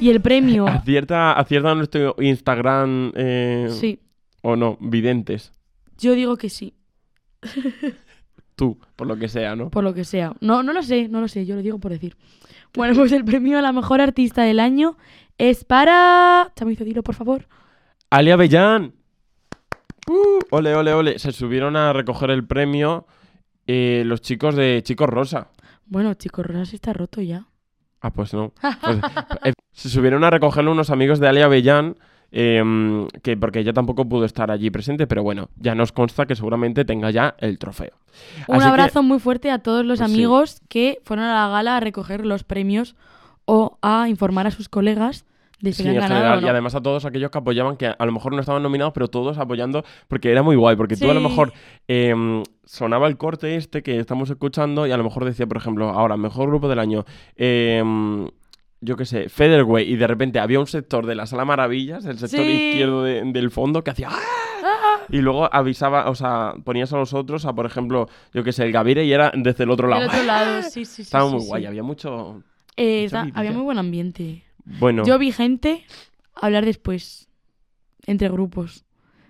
Y 0.00 0.10
el 0.10 0.20
premio. 0.20 0.66
Acierta, 0.68 1.32
acierta 1.32 1.74
nuestro 1.74 2.16
Instagram 2.18 3.12
eh, 3.14 3.68
Sí, 3.70 4.00
o 4.42 4.56
no, 4.56 4.78
videntes. 4.80 5.52
yo 5.98 6.14
digo 6.14 6.36
que 6.36 6.48
sí, 6.48 6.74
Tú, 8.56 8.78
por 8.96 9.06
lo 9.06 9.16
que 9.16 9.28
sea, 9.28 9.56
¿no? 9.56 9.70
por 9.70 9.84
lo 9.84 9.94
que 9.94 10.04
sea. 10.04 10.34
No, 10.40 10.62
no 10.62 10.72
lo 10.72 10.82
sé, 10.82 11.08
no 11.08 11.20
lo 11.20 11.28
sé, 11.28 11.46
yo 11.46 11.54
lo 11.54 11.62
digo 11.62 11.78
por 11.78 11.90
decir. 11.92 12.16
Bueno, 12.74 12.94
pues 12.94 13.12
el 13.12 13.24
premio 13.24 13.58
a 13.58 13.62
la 13.62 13.72
mejor 13.72 14.00
artista 14.00 14.42
del 14.42 14.60
año 14.60 14.96
es 15.38 15.64
para. 15.64 16.52
Chamizo, 16.54 16.84
dilo, 16.84 17.02
por 17.02 17.14
favor. 17.14 17.46
¡Ali 18.10 18.30
Avellán! 18.30 18.92
¡Uh! 20.08 20.40
ole, 20.50 20.74
ole, 20.74 20.92
ole. 20.92 21.18
Se 21.18 21.32
subieron 21.32 21.76
a 21.76 21.92
recoger 21.92 22.30
el 22.30 22.46
premio 22.46 23.06
eh, 23.66 24.02
los 24.04 24.20
chicos 24.20 24.54
de 24.56 24.82
Chicos 24.82 25.08
Rosa. 25.08 25.48
Bueno, 25.86 26.14
chicos, 26.14 26.44
Rosas 26.46 26.74
está 26.74 26.92
roto 26.92 27.20
ya. 27.22 27.46
Ah, 28.00 28.10
pues 28.10 28.32
no. 28.34 28.52
Pues, 28.80 28.98
eh, 29.44 29.52
se 29.72 29.88
subieron 29.88 30.24
a 30.24 30.30
recogerlo 30.30 30.72
unos 30.72 30.90
amigos 30.90 31.20
de 31.20 31.28
Ali 31.28 31.42
Avellán, 31.42 31.96
em, 32.32 33.08
que 33.22 33.36
porque 33.36 33.58
ella 33.60 33.72
tampoco 33.72 34.08
pudo 34.08 34.24
estar 34.24 34.50
allí 34.50 34.70
presente, 34.70 35.06
pero 35.06 35.22
bueno, 35.22 35.48
ya 35.56 35.74
nos 35.74 35.92
consta 35.92 36.26
que 36.26 36.34
seguramente 36.36 36.84
tenga 36.84 37.10
ya 37.10 37.34
el 37.38 37.58
trofeo. 37.58 37.92
Un 38.48 38.56
Así 38.56 38.64
que- 38.64 38.70
abrazo 38.70 39.02
muy 39.02 39.18
fuerte 39.18 39.50
a 39.50 39.58
todos 39.58 39.84
los 39.84 39.98
Pues 39.98 40.10
sí. 40.10 40.14
amigos 40.16 40.60
que 40.68 40.98
fueron 41.04 41.26
a 41.26 41.34
la 41.46 41.48
gala 41.52 41.76
a 41.76 41.80
recoger 41.80 42.24
los 42.24 42.44
premios 42.44 42.94
o 43.44 43.78
a 43.82 44.08
informar 44.08 44.46
a 44.46 44.50
sus 44.50 44.68
colegas 44.68 45.24
Sí, 45.62 45.82
han 45.82 45.88
en 45.88 45.94
ganado 45.96 46.14
general, 46.14 46.38
o 46.38 46.40
no. 46.40 46.46
y 46.46 46.50
además 46.50 46.74
a 46.74 46.80
todos 46.80 47.04
aquellos 47.04 47.30
que 47.30 47.38
apoyaban, 47.38 47.76
que 47.76 47.86
a 47.88 48.06
lo 48.06 48.12
mejor 48.12 48.32
no 48.32 48.40
estaban 48.40 48.62
nominados, 48.62 48.92
pero 48.94 49.08
todos 49.08 49.36
apoyando, 49.38 49.84
porque 50.08 50.30
era 50.30 50.42
muy 50.42 50.56
guay, 50.56 50.76
porque 50.76 50.96
tú 50.96 51.10
a 51.10 51.14
lo 51.14 51.20
Sí. 51.20 51.28
mejor 51.28 51.52
em, 51.88 52.42
sonaba 52.64 53.06
el 53.08 53.16
corte 53.18 53.56
este 53.56 53.82
que 53.82 53.98
estamos 53.98 54.30
escuchando 54.30 54.86
y 54.86 54.92
a 54.92 54.96
lo 54.96 55.04
mejor 55.04 55.24
decía, 55.24 55.46
por 55.46 55.56
ejemplo, 55.58 55.88
ahora, 55.90 56.16
mejor 56.16 56.48
grupo 56.48 56.68
del 56.68 56.78
año, 56.78 57.04
em, 57.36 58.26
yo 58.80 58.96
qué 58.96 59.04
sé, 59.04 59.28
Featherweight, 59.28 59.88
y 59.88 59.96
de 59.96 60.06
repente 60.06 60.38
había 60.40 60.58
un 60.60 60.66
sector 60.66 61.04
de 61.06 61.14
la 61.14 61.26
Sala 61.26 61.44
Maravillas, 61.44 62.06
el 62.06 62.18
sector 62.18 62.44
Sí. 62.44 62.50
izquierdo 62.70 63.02
de- 63.02 63.22
del 63.32 63.50
fondo, 63.50 63.84
que 63.84 63.90
hacía 63.90 64.08
¡Ah! 64.10 64.18
Y 65.12 65.18
luego 65.22 65.52
avisaba, 65.52 66.08
o 66.08 66.14
sea, 66.14 66.54
ponías 66.64 66.92
a 66.92 66.96
los 66.96 67.12
otros, 67.14 67.44
a 67.44 67.52
por 67.52 67.66
ejemplo, 67.66 68.08
yo 68.32 68.44
qué 68.44 68.52
sé, 68.52 68.64
el 68.64 68.72
Gavire 68.72 69.04
y 69.04 69.12
era 69.12 69.32
desde 69.34 69.64
el 69.64 69.70
otro 69.70 69.88
lado. 69.88 70.02
Del 70.02 70.10
otro 70.10 70.22
lado, 70.24 70.62
sí, 70.62 70.84
sí, 70.84 70.86
sí. 70.86 71.02
Estaba 71.02 71.24
sí, 71.26 71.32
muy 71.32 71.40
sí. 71.42 71.48
guay, 71.48 71.66
había 71.66 71.82
mucho... 71.82 72.42
Eh, 72.76 73.08
había 73.34 73.50
muy 73.52 73.62
buen 73.62 73.78
ambiente. 73.78 74.44
Bueno, 74.64 75.04
Yo 75.04 75.18
vi 75.18 75.32
gente 75.32 75.84
hablar 76.34 76.64
después 76.64 77.28
entre 78.06 78.28
grupos. 78.28 78.84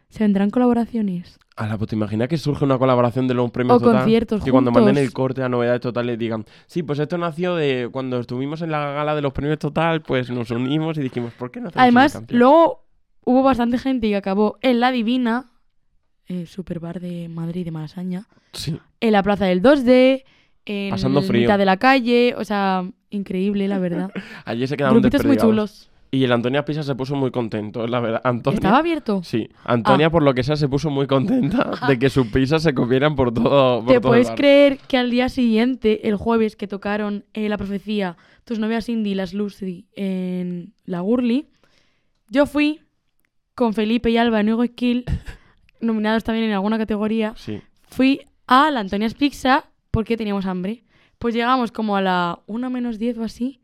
¿Se 0.09 0.25
vendrán 0.25 0.51
colaboraciones? 0.51 1.39
Ala, 1.57 1.77
pues 1.79 1.91
te 1.91 1.97
imaginas 1.97 2.27
que 2.29 2.37
surge 2.39 2.65
una 2.65 2.79
colaboración 2.79 3.29
de 3.29 3.35
los 3.35 3.51
premios 3.51 3.77
O 3.77 3.81
total. 3.81 4.01
conciertos 4.03 4.43
Que 4.43 4.51
cuando 4.51 4.73
manden 4.73 4.97
el 4.99 5.13
corte 5.13 5.43
a 5.43 5.49
novedades 5.49 5.81
totales 5.81 6.19
digan, 6.19 6.45
sí, 6.67 6.83
pues 6.83 6.99
esto 6.99 7.17
nació 7.19 7.55
de 7.55 7.89
cuando 7.93 8.19
estuvimos 8.19 8.63
en 8.63 8.71
la 8.73 8.93
gala 8.93 9.15
de 9.15 9.23
los 9.23 9.33
premios 9.33 9.59
total, 9.59 10.03
pues 10.03 10.31
nos 10.31 10.51
unimos 10.51 10.97
y 10.99 11.03
dijimos, 11.03 11.33
¿por 11.35 11.51
qué 11.51 11.61
no 11.61 11.69
hacemos 11.69 11.83
Además, 11.83 12.13
canción?". 12.15 12.39
luego 12.39 12.85
hubo 13.25 13.43
bastante 13.43 13.79
gente 13.79 14.09
que 14.09 14.17
acabó 14.17 14.59
en 14.63 14.81
La 14.81 14.91
Divina, 14.91 15.51
el 16.27 16.47
superbar 16.49 16.99
de 17.01 17.29
Madrid 17.29 17.65
de 17.65 17.71
Malasaña, 17.71 18.27
Sí. 18.53 18.79
en 19.01 19.13
la 19.13 19.23
plaza 19.23 19.45
del 19.45 19.63
2D, 19.63 20.25
en 20.71 20.91
Pasando 20.91 21.23
frío. 21.23 21.43
mitad 21.43 21.59
de 21.59 21.65
la 21.65 21.77
calle, 21.79 22.35
o 22.37 22.45
sea, 22.45 22.85
increíble, 23.11 23.67
la 23.69 23.79
verdad. 23.79 24.11
Allí 24.45 24.67
se 24.67 24.77
quedaron 24.77 25.01
Grupitos 25.01 25.25
muy 25.27 25.37
chulos. 25.37 25.87
Y 26.13 26.25
el 26.25 26.33
Antonia 26.33 26.65
Pisa 26.65 26.83
se 26.83 26.95
puso 26.97 27.15
muy 27.15 27.31
contento, 27.31 27.87
la 27.87 28.01
verdad. 28.01 28.21
Antonia, 28.25 28.57
¿Estaba 28.57 28.79
abierto? 28.79 29.23
Sí, 29.23 29.49
Antonia 29.65 30.09
Ah. 30.09 30.11
por 30.11 30.25
lo 30.25 30.35
que 30.35 30.43
sea 30.43 30.57
se 30.57 30.69
puso 30.69 30.91
muy 30.91 31.07
contenta 31.07 31.71
de 31.89 31.99
que 32.01 32.11
sus 32.11 32.27
pizzas 32.29 32.63
se 32.65 32.75
comieran 32.75 33.15
por 33.15 33.33
todo 33.33 33.81
por 33.85 33.95
¿Te 33.95 34.01
todo 34.01 34.11
puedes 34.11 34.29
el 34.31 34.35
creer 34.35 34.79
que 34.89 34.97
al 34.99 35.11
día 35.11 35.29
siguiente, 35.29 36.09
el 36.09 36.17
jueves, 36.17 36.57
que 36.57 36.67
tocaron 36.67 37.25
eh, 37.33 37.49
La 37.49 37.57
Profecía, 37.59 38.17
Tus 38.45 38.59
novias 38.59 38.87
Cindy 38.87 39.11
y 39.13 39.15
las 39.15 39.35
Lucy 39.35 39.87
en 39.95 40.73
la 40.85 40.99
Gurli, 41.01 41.47
yo 42.29 42.47
fui 42.47 42.81
con 43.55 43.73
Felipe 43.75 44.11
y 44.11 44.17
Alba 44.17 44.41
en 44.41 44.47
Nuevo 44.47 44.67
Skill, 44.67 45.05
nominados 45.81 46.25
también 46.25 46.47
en 46.47 46.53
alguna 46.55 46.77
categoría, 46.79 47.35
Sí. 47.37 47.61
fui 47.89 48.21
a 48.49 48.71
la 48.73 48.81
Antonia's 48.81 49.15
Pizza 49.15 49.67
porque 49.91 50.17
teníamos 50.17 50.47
hambre. 50.47 50.85
Pues 51.19 51.35
llegamos 51.35 51.73
como 51.73 51.97
a 51.97 52.01
la 52.01 52.41
1 52.47 52.71
menos 52.71 52.99
10 52.99 53.19
o 53.19 53.25
así. 53.25 53.61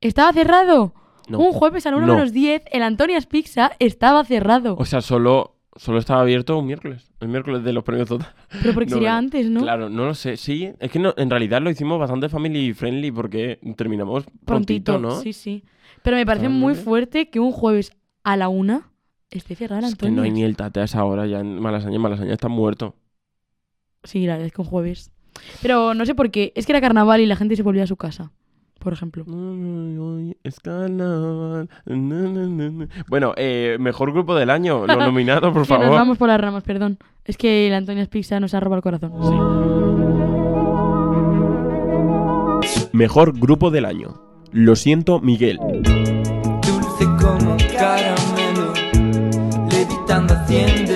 ¿Estaba 0.00 0.32
cerrado? 0.32 0.94
No. 1.28 1.38
Un 1.40 1.52
jueves 1.52 1.86
a 1.86 1.90
la 1.90 1.96
1 1.98 2.06
No. 2.06 2.14
menos 2.14 2.32
10, 2.32 2.62
el 2.72 2.82
Antonia's 2.82 3.26
Pizza 3.26 3.72
estaba 3.80 4.24
cerrado. 4.24 4.76
O 4.78 4.84
sea, 4.84 5.00
solo, 5.00 5.56
solo 5.76 5.98
estaba 5.98 6.20
abierto 6.20 6.56
un 6.58 6.66
miércoles. 6.66 7.10
El 7.20 7.28
miércoles 7.28 7.64
de 7.64 7.72
los 7.72 7.82
premios 7.84 8.08
total. 8.08 8.32
Pero 8.62 8.74
porque 8.74 8.90
no, 8.90 8.96
sería 8.96 9.16
antes, 9.16 9.50
¿no? 9.50 9.60
Claro, 9.60 9.88
no 9.90 10.04
lo 10.06 10.14
sé. 10.14 10.36
Sí, 10.36 10.70
es 10.78 10.90
que 10.90 10.98
no, 11.00 11.12
en 11.16 11.28
realidad 11.30 11.60
lo 11.60 11.70
hicimos 11.70 11.98
bastante 11.98 12.28
family 12.28 12.72
friendly 12.72 13.10
porque 13.10 13.58
terminamos 13.76 14.24
prontito, 14.44 14.92
prontito, 14.92 14.98
¿no? 14.98 15.20
sí, 15.20 15.32
sí. 15.32 15.64
Pero 16.02 16.16
me 16.16 16.24
parece 16.24 16.48
muy 16.48 16.74
fuerte 16.76 17.28
que 17.28 17.40
un 17.40 17.50
jueves 17.50 17.92
a 18.22 18.36
la 18.36 18.48
una 18.48 18.92
esté 19.30 19.56
cerrada 19.56 19.82
la 19.82 19.88
Es 19.88 19.96
que 19.96 20.06
no 20.06 20.22
hay 20.22 20.28
Antonias. 20.28 20.34
ni 20.34 20.42
el 20.44 20.56
tate 20.56 20.80
a 20.80 20.84
esa 20.84 21.04
hora 21.04 21.26
ya 21.26 21.40
en 21.40 21.60
Malasaña. 21.60 21.98
Malasaña 21.98 22.32
está 22.32 22.46
muerto. 22.48 22.94
Sí, 24.04 24.24
la 24.26 24.34
verdad 24.34 24.46
es 24.46 24.52
que 24.52 24.60
un 24.62 24.68
jueves. 24.68 25.10
Pero 25.62 25.94
no 25.94 26.04
sé 26.06 26.14
por 26.14 26.30
qué. 26.30 26.52
Es 26.54 26.66
que 26.66 26.72
era 26.72 26.80
carnaval 26.80 27.20
y 27.20 27.26
la 27.26 27.36
gente 27.36 27.56
se 27.56 27.62
volvía 27.62 27.84
a 27.84 27.86
su 27.86 27.96
casa, 27.96 28.30
por 28.78 28.92
ejemplo. 28.92 29.24
Ay, 29.28 29.98
ay, 30.28 30.36
es 30.44 30.60
carnaval. 30.60 31.68
Na, 31.86 31.96
na, 32.28 32.46
na, 32.46 32.70
na. 32.70 32.88
Bueno, 33.08 33.32
eh, 33.36 33.76
mejor 33.80 34.12
grupo 34.12 34.34
del 34.34 34.50
año. 34.50 34.86
Lo 34.86 34.96
nominado, 35.04 35.52
por 35.52 35.62
Que 35.64 35.72
nos 35.74 35.80
favor. 35.80 35.90
vamos 35.90 36.18
por 36.18 36.28
las 36.28 36.40
ramas, 36.40 36.62
perdón. 36.62 36.98
Es 37.24 37.36
que 37.36 37.68
la 37.70 37.76
Antonias 37.78 38.08
Pizza 38.08 38.40
nos 38.40 38.54
ha 38.54 38.60
robado 38.60 38.78
el 38.78 38.82
corazón. 38.82 39.12
Mejor 42.92 43.38
grupo 43.38 43.70
del 43.70 43.84
año. 43.84 44.20
Lo 44.50 44.76
siento, 44.76 45.20
Miguel. 45.20 45.58
dulce 45.58 47.04
como 47.20 47.56
caramelo, 47.76 48.72
levitando 49.70 50.34
hacienda 50.34 50.87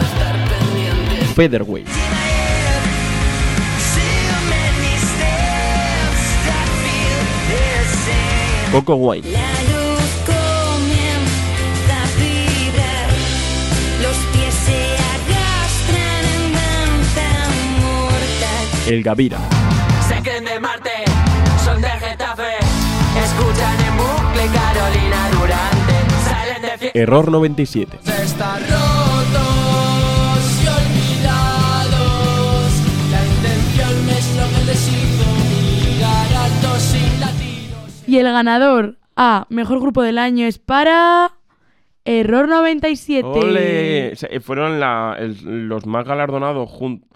estar 0.00 0.36
pendientes. 0.48 1.34
Featherweight. 1.34 1.88
Coco 8.72 8.94
White. 8.96 9.30
La 9.30 9.40
luz 9.40 9.92
Escuchan 23.16 23.78
en 23.86 23.96
bucle 23.96 24.46
Carolina 24.52 25.30
Durante. 25.32 25.94
Salen 26.24 26.62
de. 26.80 26.90
Error 27.00 27.30
97. 27.30 27.98
Están 28.22 28.60
rotos 28.60 30.42
y 30.62 30.66
olvidados. 30.68 32.70
La 33.10 33.20
intención 33.26 34.10
es 34.10 34.26
lo 34.36 34.46
que 34.58 34.64
les 34.66 34.88
hizo 34.88 35.26
mirar 35.48 36.26
alto 36.36 36.70
sin 36.80 37.20
latidos. 37.20 38.02
Y 38.06 38.18
el 38.18 38.26
ganador 38.32 38.96
a 39.16 39.46
Mejor 39.50 39.80
Grupo 39.80 40.02
del 40.02 40.18
Año 40.18 40.46
es 40.46 40.58
para... 40.58 41.32
Error 42.04 42.48
97. 42.48 43.28
¡Ole! 43.28 44.16
Se- 44.16 44.26
eh, 44.34 44.40
fueron 44.40 44.80
la- 44.80 45.14
el- 45.18 45.68
los 45.68 45.86
más 45.86 46.04
galardonados 46.04 46.68
junto 46.68 47.06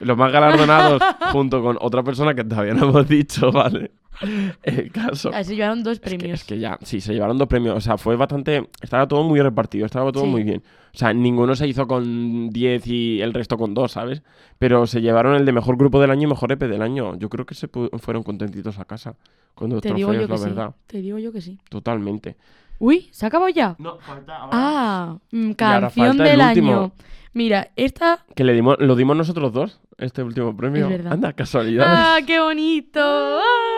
los 0.00 0.16
más 0.16 0.32
galardonados 0.32 1.00
junto 1.32 1.62
con 1.62 1.78
otra 1.80 2.02
persona 2.02 2.34
que 2.34 2.42
todavía 2.42 2.74
no 2.74 2.88
hemos 2.88 3.06
dicho, 3.06 3.52
¿vale? 3.52 3.92
El 4.62 4.92
caso. 4.92 5.30
Ah, 5.32 5.42
se 5.42 5.54
llevaron 5.56 5.82
dos 5.82 5.94
Es 5.94 6.00
que, 6.00 6.16
premios. 6.16 6.40
es 6.40 6.44
que 6.46 6.58
ya, 6.58 6.78
sí, 6.82 7.00
se 7.00 7.12
llevaron 7.14 7.38
dos 7.38 7.48
premios. 7.48 7.76
O 7.76 7.80
sea, 7.80 7.96
fue 7.98 8.16
bastante. 8.16 8.68
Estaba 8.80 9.06
todo 9.08 9.22
muy 9.24 9.40
repartido, 9.40 9.86
estaba 9.86 10.12
todo 10.12 10.24
Sí. 10.24 10.30
muy 10.30 10.42
bien. 10.42 10.62
O 10.94 10.98
sea, 10.98 11.12
ninguno 11.14 11.54
se 11.56 11.66
hizo 11.66 11.86
con 11.86 12.50
10 12.50 12.86
y 12.86 13.20
el 13.22 13.32
resto 13.32 13.56
con 13.56 13.72
2, 13.72 13.90
¿sabes? 13.92 14.22
Pero 14.58 14.86
se 14.86 15.00
llevaron 15.00 15.34
el 15.34 15.46
de 15.46 15.52
mejor 15.52 15.76
grupo 15.78 16.00
del 16.00 16.10
año 16.10 16.24
y 16.24 16.26
mejor 16.26 16.52
EP 16.52 16.60
del 16.68 16.82
año. 16.82 17.16
Yo 17.18 17.28
creo 17.30 17.46
que 17.46 17.54
se 17.54 17.68
fueron 17.68 18.22
contentitos 18.22 18.78
a 18.78 18.84
casa 18.84 19.16
con 19.54 19.70
dos 19.70 19.80
Te 19.82 19.92
digo 19.94 20.10
que 20.12 20.26
la 20.26 20.36
sí. 20.38 20.44
verdad. 20.44 20.74
Te 20.86 21.00
digo 21.00 21.18
yo 21.18 21.32
que 21.32 21.40
sí. 21.40 21.58
Totalmente. 21.70 22.36
Uy, 22.78 23.08
¿se 23.12 23.24
acabó 23.26 23.48
ya? 23.48 23.74
No, 23.78 23.98
falta 24.00 24.48
Ah, 24.50 25.16
mm, 25.30 25.52
canción 25.52 26.08
falta 26.18 26.24
del 26.24 26.40
último. 26.40 26.72
año. 26.72 26.92
Mira, 27.34 27.70
esta... 27.76 28.26
Que 28.34 28.44
le 28.44 28.52
dimos, 28.52 28.76
lo 28.78 28.94
dimos 28.94 29.16
nosotros 29.16 29.52
dos, 29.54 29.80
este 29.96 30.22
último 30.22 30.54
premio. 30.54 30.84
Es 30.86 30.90
verdad. 30.90 31.12
Anda, 31.14 31.32
casualidades. 31.32 31.98
¡Ah, 31.98 32.18
qué 32.26 32.38
bonito! 32.40 33.00
¡Ah, 33.00 33.40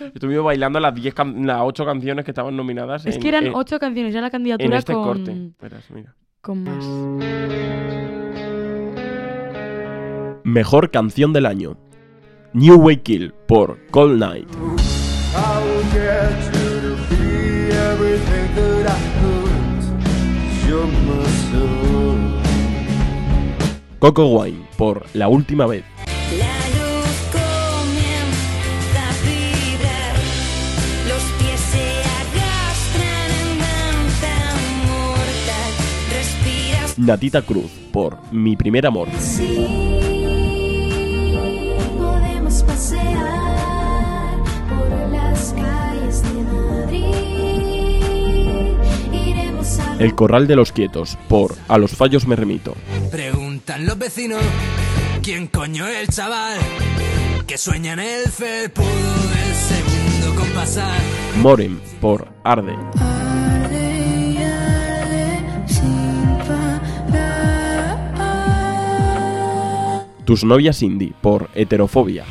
Estuvimos 0.00 0.44
bailando 0.44 0.80
las 0.80 0.94
10 0.94 1.14
can- 1.14 1.46
las 1.46 1.58
8 1.62 1.84
canciones 1.84 2.24
que 2.24 2.30
estaban 2.30 2.56
nominadas. 2.56 3.06
Es 3.06 3.16
en- 3.16 3.22
que 3.22 3.28
eran 3.28 3.46
en- 3.46 3.54
ocho 3.54 3.78
canciones, 3.78 4.12
ya 4.14 4.20
la 4.20 4.26
En 4.28 4.32
candidatura 4.32 4.78
este 4.78 4.92
con, 4.92 5.02
corte. 5.04 5.52
Verás, 5.60 5.90
mira. 5.90 6.14
con 6.40 6.64
más. 6.64 6.84
Mejor 10.44 10.90
canción 10.90 11.32
del 11.32 11.46
año. 11.46 11.76
New 12.52 12.76
Way 12.76 12.96
Kill 12.98 13.32
por 13.46 13.78
Cold 13.90 14.18
Night. 14.18 14.48
Coco 23.98 24.26
Wine 24.26 24.66
por 24.76 25.04
La 25.14 25.28
Última 25.28 25.66
Vez. 25.66 25.84
Natita 36.98 37.42
Cruz 37.42 37.70
por 37.92 38.18
Mi 38.32 38.56
Primer 38.56 38.86
Amor. 38.86 39.08
Sí, 39.18 39.68
podemos 41.98 42.62
pasear 42.62 44.38
por 44.68 45.08
las 45.10 45.54
calles 45.54 46.22
de 46.22 46.42
Madrid. 46.42 47.14
Iremos 49.12 49.78
a 49.78 49.96
El 49.98 50.14
Corral 50.14 50.46
de 50.46 50.56
los 50.56 50.72
Quietos 50.72 51.18
por 51.28 51.54
A 51.68 51.78
los 51.78 51.92
Fallos 51.92 52.26
Me 52.26 52.36
Remito. 52.36 52.74
Preguntan 53.10 53.86
los 53.86 53.98
vecinos 53.98 54.42
quién 55.22 55.46
coño 55.46 55.86
es 55.86 56.00
el 56.00 56.08
chaval 56.08 56.58
que 57.46 57.58
sueña 57.58 57.92
en 57.92 58.00
el 58.00 58.28
felpudo 58.28 58.86
del 58.86 59.54
segundo 59.54 60.40
compasar. 60.40 61.00
Moren 61.40 61.80
por 62.00 62.28
Arde. 62.44 62.74
Tus 70.32 70.44
novias 70.44 70.78
Cindy 70.78 71.12
por 71.20 71.50
Heterofobia. 71.54 72.24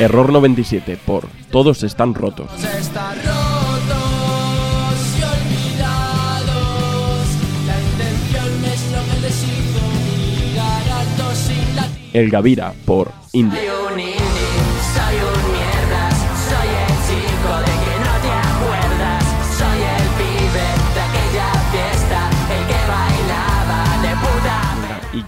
Error 0.00 0.32
97 0.32 0.98
por 1.06 1.28
Todos 1.52 1.84
están 1.84 2.14
rotos. 2.16 2.50
Están 2.64 3.14
rotos 3.14 3.28
y 5.16 5.22
olvidados. 5.22 6.56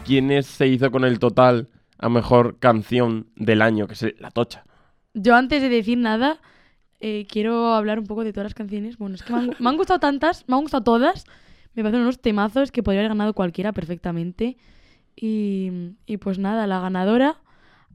¿Y 0.08 0.12
quién 0.12 0.30
es- 0.30 0.46
se 0.46 0.66
hizo 0.66 0.90
con 0.90 1.04
el 1.04 1.18
total 1.18 1.68
a 1.98 2.08
mejor 2.08 2.58
canción 2.58 3.26
del 3.36 3.60
año? 3.62 3.86
Que 3.86 3.92
es 3.94 4.14
La 4.20 4.30
Tocha. 4.30 4.64
Yo 5.12 5.34
antes 5.36 5.60
de 5.60 5.68
decir 5.68 5.98
nada, 5.98 6.40
eh, 7.00 7.26
quiero 7.30 7.74
hablar 7.74 7.98
un 7.98 8.06
poco 8.06 8.24
de 8.24 8.32
todas 8.32 8.44
las 8.46 8.54
canciones. 8.54 8.96
Bueno, 8.96 9.16
es 9.16 9.22
que 9.22 9.32
me 9.32 9.38
han, 9.40 9.50
me 9.58 9.68
han 9.68 9.76
gustado 9.76 10.00
tantas, 10.00 10.44
me 10.48 10.54
han 10.56 10.62
gustado 10.62 10.82
todas. 10.84 11.26
Me 11.74 11.82
parecen 11.82 12.00
unos 12.02 12.20
temazos 12.20 12.72
que 12.72 12.82
podría 12.82 13.00
haber 13.02 13.10
ganado 13.10 13.34
cualquiera 13.34 13.72
perfectamente. 13.72 14.56
Y, 15.14 15.70
y 16.06 16.16
pues 16.16 16.38
nada, 16.38 16.66
la 16.66 16.80
ganadora 16.80 17.36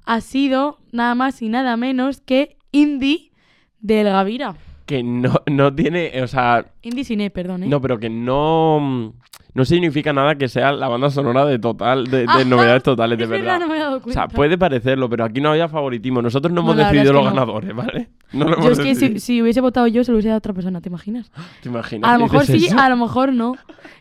ha 0.06 0.22
sido 0.22 0.80
nada 0.92 1.16
más 1.16 1.42
y 1.42 1.50
nada 1.50 1.78
menos 1.78 2.22
que 2.22 2.58
Indie 2.72 3.32
del 3.80 4.08
Gavira. 4.08 4.56
Que 4.86 5.02
no, 5.02 5.42
no 5.50 5.74
tiene, 5.74 6.22
o 6.22 6.28
sea, 6.28 6.74
Indie 6.82 7.06
Cine, 7.06 7.30
perdón, 7.32 7.64
¿eh? 7.64 7.68
no, 7.68 7.80
pero 7.80 7.98
que 8.00 8.10
no, 8.10 9.14
no 9.56 9.66
significa 9.66 10.14
nada 10.14 10.36
que 10.36 10.48
sea 10.48 10.72
la 10.72 10.88
banda 10.88 11.10
sonora 11.10 11.46
de 11.46 11.60
total, 11.60 12.06
de, 12.06 12.20
de 12.20 12.26
Ajá, 12.28 12.44
novedades 12.44 12.84
totales, 12.84 13.18
de 13.18 13.26
verdad. 13.28 13.60
no 13.60 13.68
me 13.68 13.78
he 13.78 13.80
dado 13.80 14.02
O 14.04 14.12
sea, 14.12 14.28
puede 14.28 14.58
parecerlo, 14.58 15.10
pero 15.10 15.26
aquí 15.26 15.42
no 15.42 15.52
había 15.52 15.68
favoritismo. 15.70 16.22
Nosotros 16.22 16.52
no 16.52 16.62
No, 16.64 16.72
hemos 16.72 16.78
decidido 16.78 17.04
es 17.12 17.14
los 17.14 17.24
no. 17.24 17.30
ganadores, 17.30 17.76
¿vale? 17.76 18.10
No 18.32 18.46
lo 18.46 18.58
Yo 18.58 18.68
hemos 18.68 18.80
es 18.80 19.00
que 19.00 19.20
si, 19.20 19.42
hubiese 19.42 19.62
votado 19.62 19.86
yo, 19.88 20.04
se 20.04 20.12
lo 20.12 20.16
hubiese 20.18 20.30
dado 20.30 20.38
a 20.38 20.40
otra 20.40 20.54
persona, 20.54 20.82
¿te 20.82 20.90
imaginas? 20.90 21.32
¿Te 21.62 21.70
imaginas? 21.70 22.10
A 22.10 22.18
lo 22.18 22.24
mejor 22.24 22.46
sí, 22.46 22.66
eso? 22.66 22.80
a 22.80 22.90
lo 22.90 22.98
mejor 22.98 23.32
no. 23.34 23.56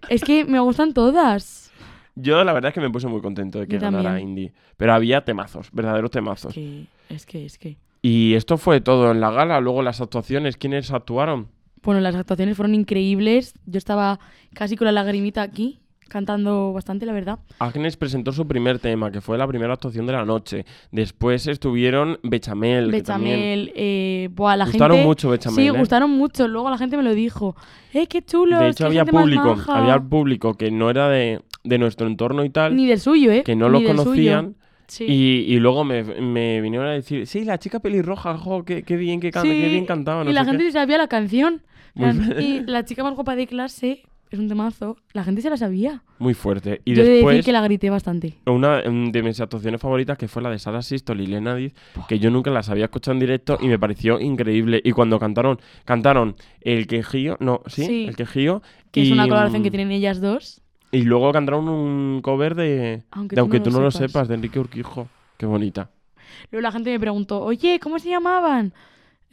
Es 0.08 0.24
que 0.24 0.44
me 0.44 0.58
gustan 0.60 0.94
todas. 0.94 1.70
Yo 2.14 2.42
la 2.44 2.52
verdad 2.52 2.68
es 2.70 2.74
que 2.74 2.80
me 2.80 2.90
puse 2.90 3.06
muy 3.08 3.20
contento 3.20 3.58
de 3.58 3.66
que 3.66 3.74
Yo 3.76 3.80
ganara 3.80 4.04
también. 4.10 4.28
Indie. 4.30 4.52
Pero 4.76 4.94
había 4.94 5.22
temazos, 5.24 5.68
verdaderos 5.72 6.10
temazos. 6.10 6.52
Que, 6.54 6.86
es 7.08 7.24
que, 7.26 7.44
es 7.46 7.58
que. 7.58 7.76
Y 8.02 8.34
esto 8.34 8.56
fue 8.58 8.80
todo 8.80 9.10
en 9.12 9.20
la 9.20 9.30
gala. 9.30 9.60
Luego 9.60 9.82
las 9.82 10.00
actuaciones, 10.00 10.56
¿quiénes 10.56 10.90
actuaron? 10.92 11.48
Bueno, 11.82 12.00
las 12.00 12.14
actuaciones 12.14 12.56
fueron 12.56 12.74
increíbles. 12.74 13.54
Yo 13.66 13.78
estaba 13.78 14.18
casi 14.54 14.76
con 14.76 14.84
la 14.86 14.92
lagrimita 14.92 15.42
aquí, 15.42 15.80
cantando 16.08 16.72
bastante, 16.72 17.06
la 17.06 17.12
verdad. 17.12 17.38
Agnes 17.58 17.96
presentó 17.96 18.32
su 18.32 18.46
primer 18.46 18.78
tema, 18.78 19.10
que 19.10 19.20
fue 19.20 19.36
la 19.38 19.46
primera 19.48 19.72
actuación 19.72 20.06
de 20.06 20.12
la 20.12 20.24
noche. 20.24 20.64
Después 20.90 21.46
estuvieron 21.46 22.18
Bechamel. 22.22 22.90
que 22.90 23.02
también- 23.02 23.36
Bechamel, 23.66 23.72
eh, 23.74 24.28
buah, 24.32 24.56
la 24.56 24.66
Gustaron 24.66 24.98
gente... 24.98 25.06
mucho 25.08 25.30
Bechamel, 25.30 25.56
Sí, 25.56 25.66
¿eh? 25.66 25.70
gustaron 25.70 26.10
mucho. 26.10 26.46
Luego 26.48 26.70
la 26.70 26.78
gente 26.78 26.96
me 26.96 27.02
lo 27.02 27.14
dijo. 27.14 27.56
¡Eh, 27.94 28.06
qué 28.06 28.22
chulo! 28.22 28.58
De 28.60 28.68
hecho, 28.68 28.86
había 28.86 29.04
público, 29.04 29.56
había 29.68 29.98
público 29.98 30.54
que 30.54 30.70
no 30.70 30.90
era 30.90 31.08
de, 31.08 31.40
de 31.64 31.78
nuestro 31.78 32.06
entorno 32.06 32.44
y 32.44 32.50
tal, 32.50 32.76
Ni 32.76 32.86
del 32.86 33.00
suyo, 33.00 33.32
¿eh? 33.32 33.42
que 33.42 33.56
no 33.56 33.68
Ni 33.70 33.80
lo 33.82 33.88
conocían. 33.88 34.54
Sí. 34.88 35.04
Y, 35.08 35.54
y 35.54 35.58
luego 35.58 35.84
me, 35.84 36.04
me 36.04 36.60
vinieron 36.60 36.86
a 36.86 36.90
decir, 36.92 37.26
sí, 37.26 37.44
la 37.46 37.56
chica 37.58 37.80
pelirroja, 37.80 38.36
jo, 38.36 38.62
qué, 38.64 38.82
qué 38.82 38.96
bien 38.96 39.20
que 39.20 39.30
canta, 39.30 39.48
Sí, 39.48 39.58
qué 39.58 39.68
bien 39.70 39.86
cantaba. 39.86 40.22
no 40.22 40.28
y 40.30 40.34
la 40.34 40.44
gente 40.44 40.64
qué". 40.64 40.72
sabía 40.72 40.98
la 40.98 41.08
canción. 41.08 41.62
Muy 41.94 42.08
y 42.42 42.60
la 42.66 42.84
chica 42.84 43.02
más 43.02 43.14
guapa 43.14 43.36
de 43.36 43.46
clase 43.46 44.02
es 44.30 44.38
un 44.38 44.48
temazo. 44.48 44.96
La 45.12 45.24
gente 45.24 45.42
se 45.42 45.50
la 45.50 45.58
sabía. 45.58 46.02
Muy 46.18 46.32
fuerte. 46.32 46.80
Y 46.86 46.94
Yo 46.94 47.04
de 47.04 47.10
después, 47.10 47.34
decir 47.36 47.44
que 47.44 47.52
la 47.52 47.60
grité 47.60 47.90
bastante. 47.90 48.34
una 48.46 48.80
mm, 48.88 49.10
de 49.12 49.22
mis 49.22 49.38
actuaciones 49.40 49.78
favoritas, 49.80 50.16
que 50.16 50.26
fue 50.26 50.40
la 50.40 50.48
de 50.48 50.58
Sara 50.58 50.80
Sistol 50.80 51.20
y 51.20 51.26
Lena 51.26 51.54
Diz, 51.54 51.74
que 52.08 52.18
yo 52.18 52.30
nunca 52.30 52.50
las 52.50 52.70
había 52.70 52.84
escuchado 52.86 53.12
en 53.12 53.20
directo 53.20 53.58
y 53.60 53.66
me 53.68 53.78
pareció 53.78 54.18
increíble. 54.20 54.80
Y 54.82 54.92
cuando 54.92 55.18
cantaron, 55.18 55.60
cantaron 55.84 56.34
El 56.62 56.86
Quejío, 56.86 57.36
no, 57.40 57.60
sí, 57.66 57.84
Sí. 57.84 58.04
El 58.08 58.16
Quejío. 58.16 58.62
Que 58.90 59.02
es 59.02 59.10
una 59.10 59.24
colaboración 59.24 59.60
mm, 59.60 59.64
que 59.64 59.70
tienen 59.70 59.90
ellas 59.90 60.20
dos. 60.22 60.62
Y 60.92 61.02
luego 61.02 61.30
cantaron 61.32 61.68
un 61.68 62.20
cover 62.22 62.54
de 62.54 63.02
Aunque 63.10 63.34
de 63.34 63.40
tú 63.40 63.40
Aunque 63.42 63.58
no 63.58 63.64
tú 63.64 63.70
no 63.70 63.80
lo 63.80 63.90
sepas. 63.90 64.10
sepas, 64.12 64.28
de 64.28 64.34
Enrique 64.36 64.58
Urquijo. 64.58 65.08
Qué 65.36 65.44
bonita. 65.46 65.90
Luego 66.50 66.62
la 66.62 66.72
gente 66.72 66.90
me 66.90 66.98
preguntó, 67.00 67.42
oye, 67.42 67.78
¿cómo 67.80 67.98
se 67.98 68.08
llamaban? 68.08 68.72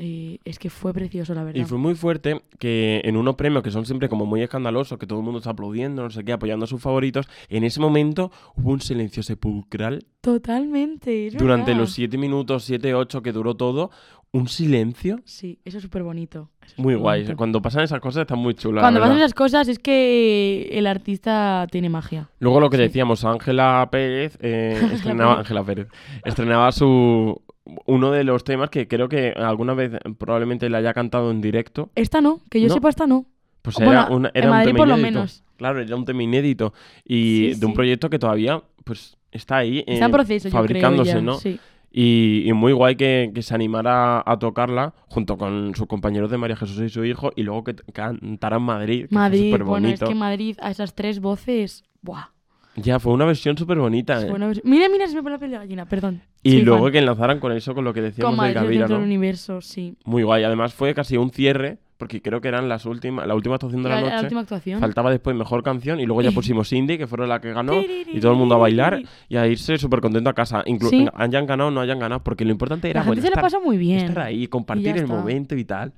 Eh, 0.02 0.40
es 0.46 0.58
que 0.60 0.70
fue 0.70 0.94
precioso, 0.94 1.34
la 1.34 1.44
verdad. 1.44 1.60
Y 1.62 1.66
fue 1.66 1.78
muy 1.78 1.94
fuerte 1.94 2.42
que 2.58 3.02
en 3.04 3.18
unos 3.18 3.36
premios 3.36 3.62
que 3.64 3.70
son 3.70 3.86
siempre 3.86 4.08
como 4.08 4.26
muy 4.26 4.42
escandalosos, 4.42 4.98
que 4.98 5.06
todo 5.06 5.20
el 5.20 5.26
mundo 5.26 5.40
está 5.40 5.50
aplaudiendo, 5.50 6.04
no 6.04 6.10
sé 6.10 6.24
qué, 6.24 6.32
apoyando 6.32 6.64
a 6.64 6.68
sus 6.68 6.82
favoritos, 6.82 7.28
en 7.50 7.66
ese 7.66 7.82
momento 7.82 8.32
hubo 8.56 8.72
un 8.72 8.80
silencio 8.82 9.24
sepulcral 9.24 10.06
Totalmente. 10.22 11.30
durante 11.32 11.72
verdad. 11.72 11.82
los 11.82 11.92
7 11.94 12.18
minutos, 12.18 12.64
7, 12.64 12.94
8 12.94 13.22
que 13.22 13.32
duró 13.32 13.56
todo, 13.56 13.92
un 14.32 14.48
silencio 14.48 15.20
Sí, 15.26 15.60
eso 15.66 15.78
es 15.78 15.84
súper 15.84 16.04
bonito. 16.04 16.50
es 16.66 16.78
muy 16.78 16.96
guay. 16.96 17.22
bonito. 17.24 17.38
Cuando 17.38 17.62
pasan 17.62 17.84
esas 17.84 18.00
cosas 18.00 18.22
están 18.22 18.40
muy 18.40 18.54
chulas. 18.54 18.76
la 18.76 18.82
Cuando 18.82 19.00
pasan 19.02 19.18
esas 19.18 19.34
cosas 19.34 19.68
es 19.68 19.80
que 19.80 20.70
el 20.72 20.88
artista 20.88 21.68
tiene 21.72 21.90
magia. 21.90 22.30
Luego 22.40 22.60
lo 22.60 22.70
que 22.70 22.78
Sí. 22.78 22.84
decíamos, 22.84 23.26
Ángela 23.26 23.88
Pérez 23.92 24.38
eh, 24.42 24.80
estrenaba. 24.94 25.40
Ángela 25.40 25.64
Pérez 25.64 25.88
estrenaba 26.24 26.72
su 26.72 27.42
uno 27.86 28.12
de 28.12 28.24
los 28.24 28.44
temas 28.44 28.70
que 28.70 28.88
creo 28.88 29.10
que 29.10 29.32
alguna 29.32 29.74
vez 29.74 29.94
probablemente 30.18 30.70
le 30.70 30.78
haya 30.78 30.94
cantado 30.94 31.32
en 31.32 31.42
directo. 31.42 31.90
Esta 31.96 32.22
no, 32.22 32.42
que 32.50 32.62
yo 32.62 32.68
No. 32.68 32.74
sepa 32.76 32.90
esta 32.90 33.08
no. 33.08 33.26
Pues 33.62 33.80
era, 33.80 34.08
una- 34.10 34.32
en 34.34 34.46
un 34.46 34.50
Madrid 34.52 34.68
tema 34.68 34.78
por 34.78 34.88
lo 34.88 34.98
inédito. 34.98 35.18
menos. 35.20 35.44
Claro, 35.58 35.82
era 35.82 35.96
un 35.96 36.06
tema 36.06 36.24
inédito 36.24 36.74
y 37.06 37.52
Sí, 37.54 37.60
de 37.60 37.66
un 37.66 37.72
sí. 37.74 37.76
proyecto 37.76 38.10
que 38.10 38.18
todavía 38.20 38.62
pues 38.86 39.18
está 39.32 39.58
ahí 39.58 39.80
Está 39.86 40.06
en 40.06 40.10
eh, 40.12 40.14
proceso, 40.14 40.48
yo 40.48 40.52
creo 40.52 40.62
fabricándose, 40.64 41.12
ya, 41.12 41.22
¿no? 41.22 41.34
sí. 41.36 41.60
Y, 41.92 42.44
y 42.46 42.54
muy 42.54 42.72
guay 42.72 42.96
que, 42.96 43.32
que 43.34 43.42
se 43.42 43.54
animara 43.56 44.22
a 44.26 44.38
tocarla 44.40 44.94
junto 45.08 45.38
con 45.38 45.74
sus 45.76 45.88
compañeros 45.88 46.30
de 46.30 46.38
María 46.38 46.56
Jesús 46.56 46.80
y 46.82 46.90
su 46.90 47.04
hijo 47.04 47.32
y 47.36 47.42
luego 47.44 47.64
que 47.64 47.76
cantara 47.92 48.58
en 48.58 48.64
Madrid. 48.64 49.02
que 49.04 49.08
fue 49.10 49.18
Madrid, 49.18 49.52
súper 49.52 49.64
bueno, 49.64 49.88
es 49.90 50.00
que 50.00 50.14
Madrid 50.16 50.56
a 50.62 50.70
esas 50.70 50.94
tres 50.94 51.20
voces, 51.20 51.84
buah. 52.04 52.30
Ya, 52.76 53.00
fue 53.00 53.14
una 53.14 53.26
versión 53.26 53.58
súper 53.58 53.78
bonita. 53.80 54.26
Bueno, 54.30 54.52
mira, 54.64 54.88
mira, 54.90 55.08
se 55.08 55.16
me 55.16 55.22
pone 55.24 55.36
la 55.36 55.40
piel 55.40 55.52
de 55.52 55.58
gallina, 55.58 55.86
perdón. 55.86 56.22
Y 56.44 56.52
Soy 56.52 56.62
luego 56.62 56.84
fan. 56.84 56.92
que 56.94 56.98
enlazaran 57.00 57.40
con 57.40 57.52
eso, 57.52 57.76
con 57.76 57.84
lo 57.84 57.94
que 57.94 58.02
decíamos 58.02 58.40
de 58.40 58.48
el 58.50 58.54
Gavira, 58.54 58.82
centro 58.84 58.98
¿no? 58.98 59.02
del 59.02 59.10
universo, 59.10 59.62
sí. 59.62 59.96
Muy 60.06 60.24
guay. 60.24 60.44
Además 60.44 60.74
fue 60.74 60.94
casi 60.94 61.18
un 61.18 61.32
cierre, 61.32 61.80
porque 61.98 62.22
creo 62.22 62.40
que 62.40 62.48
eran 62.48 62.70
las 62.70 62.86
últimas, 62.86 63.28
la 63.28 63.36
última 63.36 63.56
actuación 63.56 63.84
de 63.84 63.90
la, 63.90 63.96
La- 63.96 64.02
la 64.02 64.10
noche. 64.12 64.24
última 64.24 64.42
actuación. 64.42 64.80
Faltaba 64.80 65.12
después 65.12 65.36
mejor 65.36 65.62
canción 65.64 66.00
y 66.00 66.06
luego 66.06 66.22
ya 66.22 66.32
pusimos 66.32 66.72
Indie, 66.72 66.98
que 66.98 67.08
fueron 67.08 67.28
la 67.28 67.42
que 67.42 67.52
ganó, 67.52 67.74
y 67.82 68.20
todo 68.22 68.32
el 68.32 68.38
mundo 68.38 68.56
a 68.56 68.60
bailar 68.60 69.02
y 69.28 69.36
a 69.36 69.46
irse 69.48 69.78
súper 69.78 70.00
contento 70.00 70.30
a 70.30 70.34
casa. 70.34 70.64
Inclu 70.66 70.90
Sí. 70.90 71.06
hayan 71.16 71.46
ganado 71.48 71.68
o 71.70 71.72
no 71.72 71.82
hayan 71.82 72.00
ganado, 72.00 72.24
porque 72.24 72.46
lo 72.46 72.52
importante 72.52 72.90
era 72.90 73.02
La 73.02 73.04
gente 73.04 73.10
bueno, 73.20 73.22
se 73.24 73.28
la 73.30 73.42
estar, 73.42 73.44
pasa 73.44 73.60
muy 73.60 73.78
bien. 73.78 73.98
estar 74.06 74.20
ahí, 74.20 74.48
compartir 74.48 74.90
el 74.96 75.04
está. 75.04 75.14
momento 75.14 75.56
y 75.58 75.66
tal. 75.66 75.92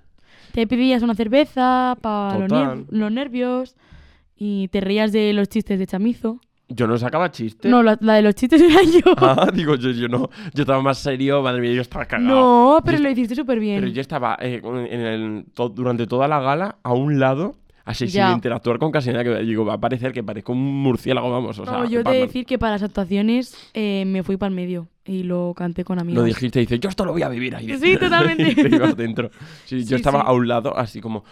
Te 0.53 0.65
pedías 0.65 1.03
una 1.03 1.13
cerveza 1.13 1.95
para 2.01 2.39
los, 2.39 2.47
Total. 2.47 2.77
ner- 2.79 2.85
los 2.89 3.11
nervios 3.11 3.75
y 4.35 4.69
te 4.69 4.81
reías 4.81 5.11
de 5.11 5.33
los 5.33 5.47
chistes 5.49 5.77
de 5.77 5.85
chamizo. 5.85 6.39
Yo 6.73 6.87
no 6.87 6.97
sacaba 6.97 7.31
chistes. 7.31 7.69
No, 7.69 7.81
la, 7.83 7.97
la 8.01 8.13
de 8.15 8.21
los 8.21 8.35
chistes 8.35 8.61
era 8.61 8.81
yo. 8.83 9.13
Ah, 9.17 9.49
digo, 9.53 9.75
yo, 9.75 9.91
yo 9.91 10.07
no. 10.07 10.29
Yo 10.53 10.63
estaba 10.63 10.81
más 10.81 10.97
serio, 10.99 11.41
madre 11.41 11.61
mía, 11.61 11.73
yo 11.73 11.81
estaba 11.81 12.05
cagado. 12.05 12.29
no, 12.29 12.81
pero 12.85 12.97
Yo 12.97 13.03
lo 13.03 13.09
hiciste 13.09 13.35
súper 13.35 13.59
bien. 13.59 13.79
Pero 13.81 13.91
yo 13.91 14.01
estaba 14.01 14.37
eh, 14.41 14.61
en 14.63 15.01
el- 15.01 15.45
durante 15.73 16.07
toda 16.07 16.27
la 16.27 16.39
gala 16.39 16.77
a 16.83 16.93
un 16.93 17.19
lado, 17.19 17.55
así 17.85 18.07
Ya. 18.07 18.27
sin 18.27 18.35
interactuar 18.35 18.77
con 18.79 18.91
casi 18.91 19.09
nada. 19.11 19.23
Que 19.23 19.35
digo, 19.43 19.65
va 19.65 19.73
a 19.73 19.79
parecer 19.79 20.11
que 20.11 20.23
parezco 20.23 20.51
un 20.53 20.59
murciélago, 20.83 21.29
vamos. 21.31 21.57
O 21.59 21.65
sea, 21.65 21.79
no, 21.79 21.85
yo 21.89 22.01
he 22.01 22.03
pa- 22.03 22.11
de 22.11 22.19
decir 22.19 22.45
que 22.45 22.57
para 22.59 22.73
las 22.73 22.83
actuaciones 22.83 23.55
eh, 23.73 24.03
me 24.05 24.23
fui 24.23 24.37
para 24.37 24.49
el 24.49 24.55
medio 24.55 24.87
y 25.03 25.23
lo 25.23 25.53
canté 25.55 25.83
con 25.83 25.97
amigos. 25.99 26.19
Lo 26.21 26.25
dijiste 26.25 26.59
y 26.59 26.63
dices, 26.65 26.79
yo 26.79 26.87
esto 26.89 27.03
lo 27.05 27.11
voy 27.11 27.23
a 27.23 27.29
vivir 27.29 27.55
ahí. 27.55 27.75
Sí, 27.77 27.97
totalmente. 27.97 28.49
y 28.51 28.55
te 28.55 28.75
ibas 28.75 28.95
dentro. 28.95 29.31
Sí, 29.65 29.81
Sí, 29.81 29.85
yo 29.89 29.95
estaba 29.97 30.21
sí. 30.21 30.25
a 30.27 30.31
un 30.33 30.47
lado, 30.47 30.77
así 30.77 31.01
como 31.01 31.23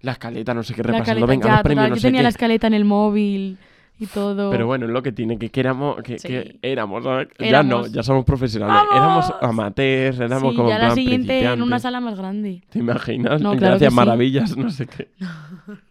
la 0.00 0.12
escaleta, 0.12 0.54
no 0.54 0.62
sé 0.62 0.74
qué, 0.74 0.82
repasando. 0.82 1.26
Venga, 1.26 1.46
ya, 1.46 1.52
los 1.56 1.62
premios, 1.62 1.82
total, 1.84 1.90
no 1.90 1.96
yo 1.96 2.00
sé 2.00 2.08
tenía 2.08 2.20
qué. 2.20 2.22
la 2.24 2.28
escaleta 2.30 2.66
en 2.66 2.74
el 2.74 2.84
móvil 2.86 3.58
y 4.00 4.06
todo. 4.06 4.50
Pero 4.50 4.66
bueno, 4.66 4.86
es 4.86 4.92
lo 4.92 5.02
que 5.02 5.12
tiene, 5.12 5.38
que, 5.38 5.50
que 5.50 5.60
éramos, 5.60 6.02
que, 6.02 6.18
Sí. 6.18 6.26
que 6.28 6.58
éramos, 6.62 7.04
¿sabes? 7.04 7.28
Ya 7.38 7.62
no, 7.62 7.86
ya 7.86 8.02
somos 8.02 8.24
profesionales. 8.24 8.82
¡Vamos! 8.90 9.26
Éramos 9.30 9.34
amateurs, 9.42 10.18
éramos 10.18 10.50
sí, 10.52 10.56
como 10.56 10.68
ya 10.70 10.78
la 10.78 10.94
siguiente 10.94 11.44
en 11.44 11.62
una 11.62 11.78
sala 11.78 12.00
más 12.00 12.16
grande. 12.18 12.62
¿Te 12.70 12.78
imaginas? 12.80 13.40
No, 13.40 13.50
claro 13.52 13.72
Gracias, 13.74 13.92
sí. 13.92 13.96
maravillas, 13.96 14.56
no 14.56 14.70
sé 14.70 14.86
qué. 14.86 15.08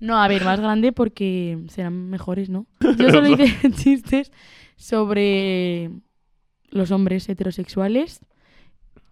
No, 0.00 0.20
a 0.20 0.26
ver, 0.28 0.44
más 0.44 0.60
grande 0.60 0.92
porque 0.92 1.58
serán 1.68 2.10
mejores, 2.10 2.50
¿no? 2.50 2.66
Yo 2.80 3.10
solo 3.10 3.28
hice 3.32 3.70
chistes 3.74 4.32
sobre 4.76 5.90
los 6.70 6.90
hombres 6.90 7.28
heterosexuales 7.28 8.20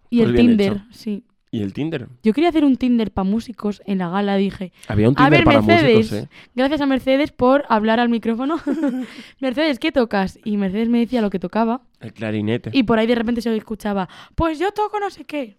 y 0.09 0.17
Pues 0.19 0.29
el 0.29 0.35
Tinder, 0.35 0.71
hecho. 0.73 0.85
sí. 0.91 1.23
¿Y 1.53 1.61
el 1.61 1.71
Tinder? 1.71 2.07
Yo 2.23 2.33
quería 2.33 2.49
hacer 2.49 2.65
un 2.65 2.77
Tinder 2.77 3.11
para 3.11 3.29
músicos 3.29 3.83
en 3.85 3.99
la 3.99 4.09
gala, 4.09 4.37
dije. 4.37 4.73
Había 4.87 5.07
un 5.07 5.13
A 5.13 5.25
Tinder 5.25 5.31
ver, 5.31 5.43
para 5.45 5.61
Mercedes, 5.61 5.97
músicos, 5.97 6.23
¿eh? 6.23 6.29
gracias 6.55 6.81
a 6.81 6.87
Mercedes 6.87 7.31
por 7.31 7.63
hablar 7.69 7.99
al 7.99 8.09
micrófono. 8.09 8.55
Mercedes, 9.39 9.77
¿qué 9.77 9.91
tocas? 9.91 10.39
Y 10.43 10.57
Mercedes 10.57 10.89
me 10.89 10.97
decía 10.97 11.21
lo 11.21 11.29
que 11.29 11.37
tocaba 11.37 11.83
El 11.99 12.11
clarinete. 12.11 12.71
y 12.73 12.81
por 12.81 12.97
ahí 12.97 13.05
de 13.05 13.13
repente 13.13 13.41
se 13.41 13.55
escuchaba, 13.55 14.09
pues 14.33 14.57
yo 14.57 14.71
toco 14.71 14.99
no 14.99 15.11
sé 15.11 15.25
qué. 15.25 15.57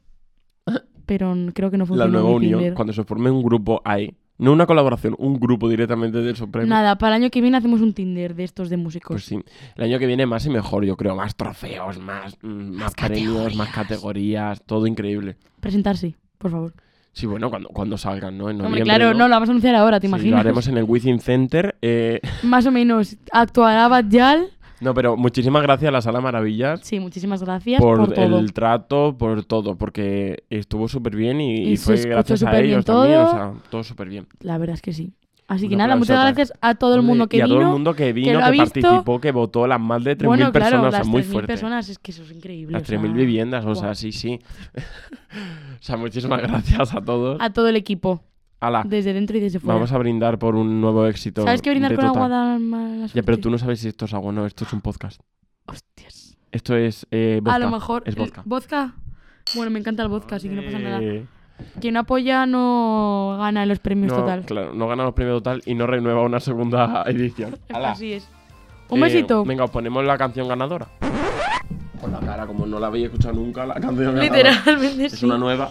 Pero 1.07 1.33
creo 1.55 1.71
que 1.71 1.79
no 1.79 1.85
La 1.85 1.87
funcionó 1.87 2.11
nueva 2.13 2.29
mi 2.31 2.35
unión, 2.35 2.59
Tinder. 2.59 2.75
cuando 2.75 2.93
se 2.93 3.05
forme 3.05 3.31
un 3.31 3.45
grupo 3.45 3.81
ahí. 3.85 4.13
No 4.37 4.53
una 4.53 4.66
colaboración, 4.66 5.14
un 5.18 5.38
grupo 5.38 5.68
directamente 5.68 6.18
de 6.18 6.33
esos 6.33 6.49
premios. 6.49 6.68
Nada, 6.70 6.99
para 6.99 7.14
el 7.16 7.23
año 7.23 7.31
que 7.31 7.40
viene 7.40 7.57
hacemos 7.57 7.81
un 7.81 7.92
Tinder 7.94 8.35
de 8.35 8.42
estos 8.44 8.68
de 8.68 8.77
músicos. 8.77 9.14
Pues 9.14 9.25
sí. 9.25 9.38
El 9.77 9.85
año 9.85 9.99
que 10.01 10.07
viene 10.07 10.27
más 10.27 10.44
y 10.47 10.51
mejor, 10.51 10.85
yo 10.85 10.97
creo. 10.97 11.14
Más 11.14 11.37
trofeos, 11.37 11.99
más, 12.01 12.37
mm, 12.42 12.49
más, 12.77 12.94
premios, 12.94 13.55
más 13.55 13.68
categorías. 13.70 14.61
Todo 14.64 14.87
increíble. 14.88 15.37
Presentarse, 15.61 16.16
por 16.38 16.51
favor. 16.51 16.73
Sí, 17.12 17.27
bueno, 17.27 17.49
cuando, 17.49 17.68
cuando 17.68 17.97
salgan, 17.97 18.37
¿no? 18.37 18.51
En 18.51 18.57
Hombre, 18.57 18.70
noviembre, 18.81 18.85
claro, 18.97 19.14
no, 19.14 19.29
lo 19.29 19.35
vamos 19.37 19.49
a 19.49 19.53
anunciar 19.53 19.77
ahora, 19.77 20.01
¿te 20.01 20.09
Sí, 20.09 20.11
imaginas? 20.11 20.33
lo 20.33 20.38
haremos 20.40 20.66
en 20.66 20.79
el 20.79 20.85
Within 20.85 21.20
Center. 21.20 21.77
eh, 21.81 22.20
Más 22.42 22.66
o 22.66 22.73
menos. 22.73 23.16
Actuará 23.31 23.87
Bajal. 23.87 24.49
No, 24.85 24.94
pero 24.94 25.16
muchísimas 25.16 25.62
gracias 25.62 25.88
a 25.88 25.92
la 25.92 26.03
Sala 26.03 26.20
Maravillas 26.20 26.81
Sí, 26.83 27.01
muchísimas 27.01 27.42
gracias 27.42 27.81
por, 27.81 27.97
por, 27.99 28.12
todo. 28.14 28.38
el 28.38 28.53
trato, 28.53 29.16
por 29.18 29.44
todo, 29.44 29.77
porque 29.77 30.44
estuvo 30.51 30.88
súper 30.88 31.16
bien 31.16 31.40
y, 31.40 31.57
Y 31.64 31.73
y 31.73 31.77
fue 31.79 31.97
gracias 31.97 32.42
a 32.42 32.61
ellos 32.61 32.85
también, 32.85 33.18
o 33.18 33.25
todo. 33.25 33.31
sea, 33.31 33.53
todo 33.70 33.83
súper 33.83 34.09
bien. 34.09 34.27
La 34.40 34.59
verdad 34.59 34.75
es 34.75 34.83
que 34.83 34.92
sí. 34.92 35.12
Así 35.47 35.64
Un 35.64 35.70
que 35.70 35.77
nada, 35.77 35.97
muchas 35.97 36.18
gracias 36.23 36.53
a 36.62 36.75
todo 36.75 36.94
el 36.97 37.03
mundo 37.03 37.27
que 37.29 37.37
y 37.37 37.40
a 37.40 37.44
vino. 37.44 37.57
todo 37.57 37.66
el 37.66 37.73
mundo 37.73 37.94
que 37.94 38.12
vino, 38.14 38.38
que, 38.51 38.57
participó, 38.57 39.20
que 39.20 39.31
votó, 39.31 39.66
las 39.66 39.79
más 39.81 40.03
de 40.03 40.16
3.000 40.16 40.27
Bueno, 40.27 40.53
personas, 40.53 40.70
claro, 40.70 40.88
o 40.88 40.90
sea, 40.90 40.99
las 41.01 41.09
muy 41.09 41.20
3.000 41.23 41.25
fuerte. 41.33 41.47
personas, 41.49 41.88
es 41.90 41.99
que 41.99 42.11
eso 42.12 42.23
es 42.23 42.31
increíble. 42.31 42.73
Las 42.73 42.83
o 42.83 42.87
sea, 42.87 42.99
3.000 42.99 43.12
viviendas, 43.12 43.64
o 43.66 43.75
sea, 43.75 43.94
sí, 43.94 44.11
sí. 44.12 44.38
o 44.75 45.83
sea, 45.83 45.97
muchísimas 45.99 46.40
gracias 46.42 46.94
a 46.94 47.01
todos. 47.03 47.37
A 47.40 47.51
todo 47.53 47.68
el 47.68 47.77
equipo, 47.77 48.23
Desde 48.85 49.12
dentro 49.12 49.37
y 49.37 49.40
desde 49.40 49.61
fuera. 49.61 49.74
vamos 49.74 49.92
a 49.92 49.98
brindar 49.98 50.38
por 50.38 50.55
un 50.55 50.81
nuevo 50.81 51.07
éxito. 51.07 51.42
¿Sabes 51.44 51.62
que 51.62 51.70
brindar 51.70 51.94
con 51.94 52.07
Total. 52.07 52.22
agua 52.22 52.29
da 52.29 52.59
mala 52.59 53.07
Ya, 53.07 53.22
pero 53.22 53.38
tú 53.38 53.50
no 53.50 53.59
sabes 53.59 53.81
si 53.81 53.88
esto 53.88 54.05
es 54.07 54.14
agua, 54.14 54.33
no, 54.33 54.46
esto 54.46 54.64
es 54.64 54.72
un 54.72 54.81
podcast. 54.81 55.20
Hostias. 55.66 56.37
Esto 56.53 56.77
es 56.77 57.07
eh, 57.11 57.40
vodka. 57.42 57.57
A 57.57 57.59
lo 57.59 57.70
mejor. 57.70 58.03
Es 58.07 58.14
vodka. 58.16 58.42
¿Vodka? 58.44 58.94
Bueno, 59.55 59.70
me 59.70 59.79
encanta 59.81 60.03
el 60.03 60.09
vodka, 60.09 60.37
así 60.37 60.48
que 60.48 60.55
no 60.55 60.62
pasa 60.62 60.79
nada. 60.79 60.98
Eh, 61.03 61.27
Quien 61.81 61.96
apoya 61.96 62.46
no 62.46 63.37
gana 63.38 63.64
los 63.66 63.79
premios 63.79 64.12
no, 64.12 64.18
total. 64.18 64.44
Claro, 64.44 64.74
no 64.74 64.88
gana 64.88 65.05
los 65.05 65.14
premios 65.14 65.38
total 65.42 65.62
y 65.66 65.74
no 65.74 65.87
renueva 65.87 66.22
una 66.22 66.40
segunda 66.40 67.03
edición. 67.07 67.59
Hala. 67.72 67.92
Así 67.92 68.12
es. 68.14 68.29
Un 68.88 68.98
Eh, 68.98 69.03
besito. 69.03 69.44
Venga, 69.44 69.64
os 69.64 69.70
ponemos 69.70 70.05
la 70.05 70.16
canción 70.18 70.48
ganadora. 70.48 70.88
Con 72.00 72.12
la 72.12 72.20
cara, 72.20 72.46
como 72.46 72.66
no 72.66 72.79
la 72.79 72.88
habéis 72.88 73.07
escuchado 73.07 73.35
nunca, 73.35 73.64
la 73.64 73.74
canción 73.74 74.14
ganadora. 74.14 74.22
Literalmente 74.50 75.05
Es 75.07 75.12
sí. 75.12 75.24
una 75.24 75.38
nueva. 75.38 75.70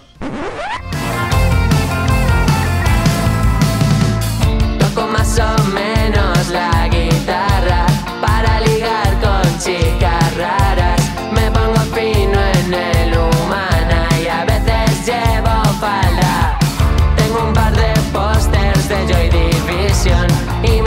enjoy 18.93 19.29
the 19.29 19.45
vision. 19.67 20.82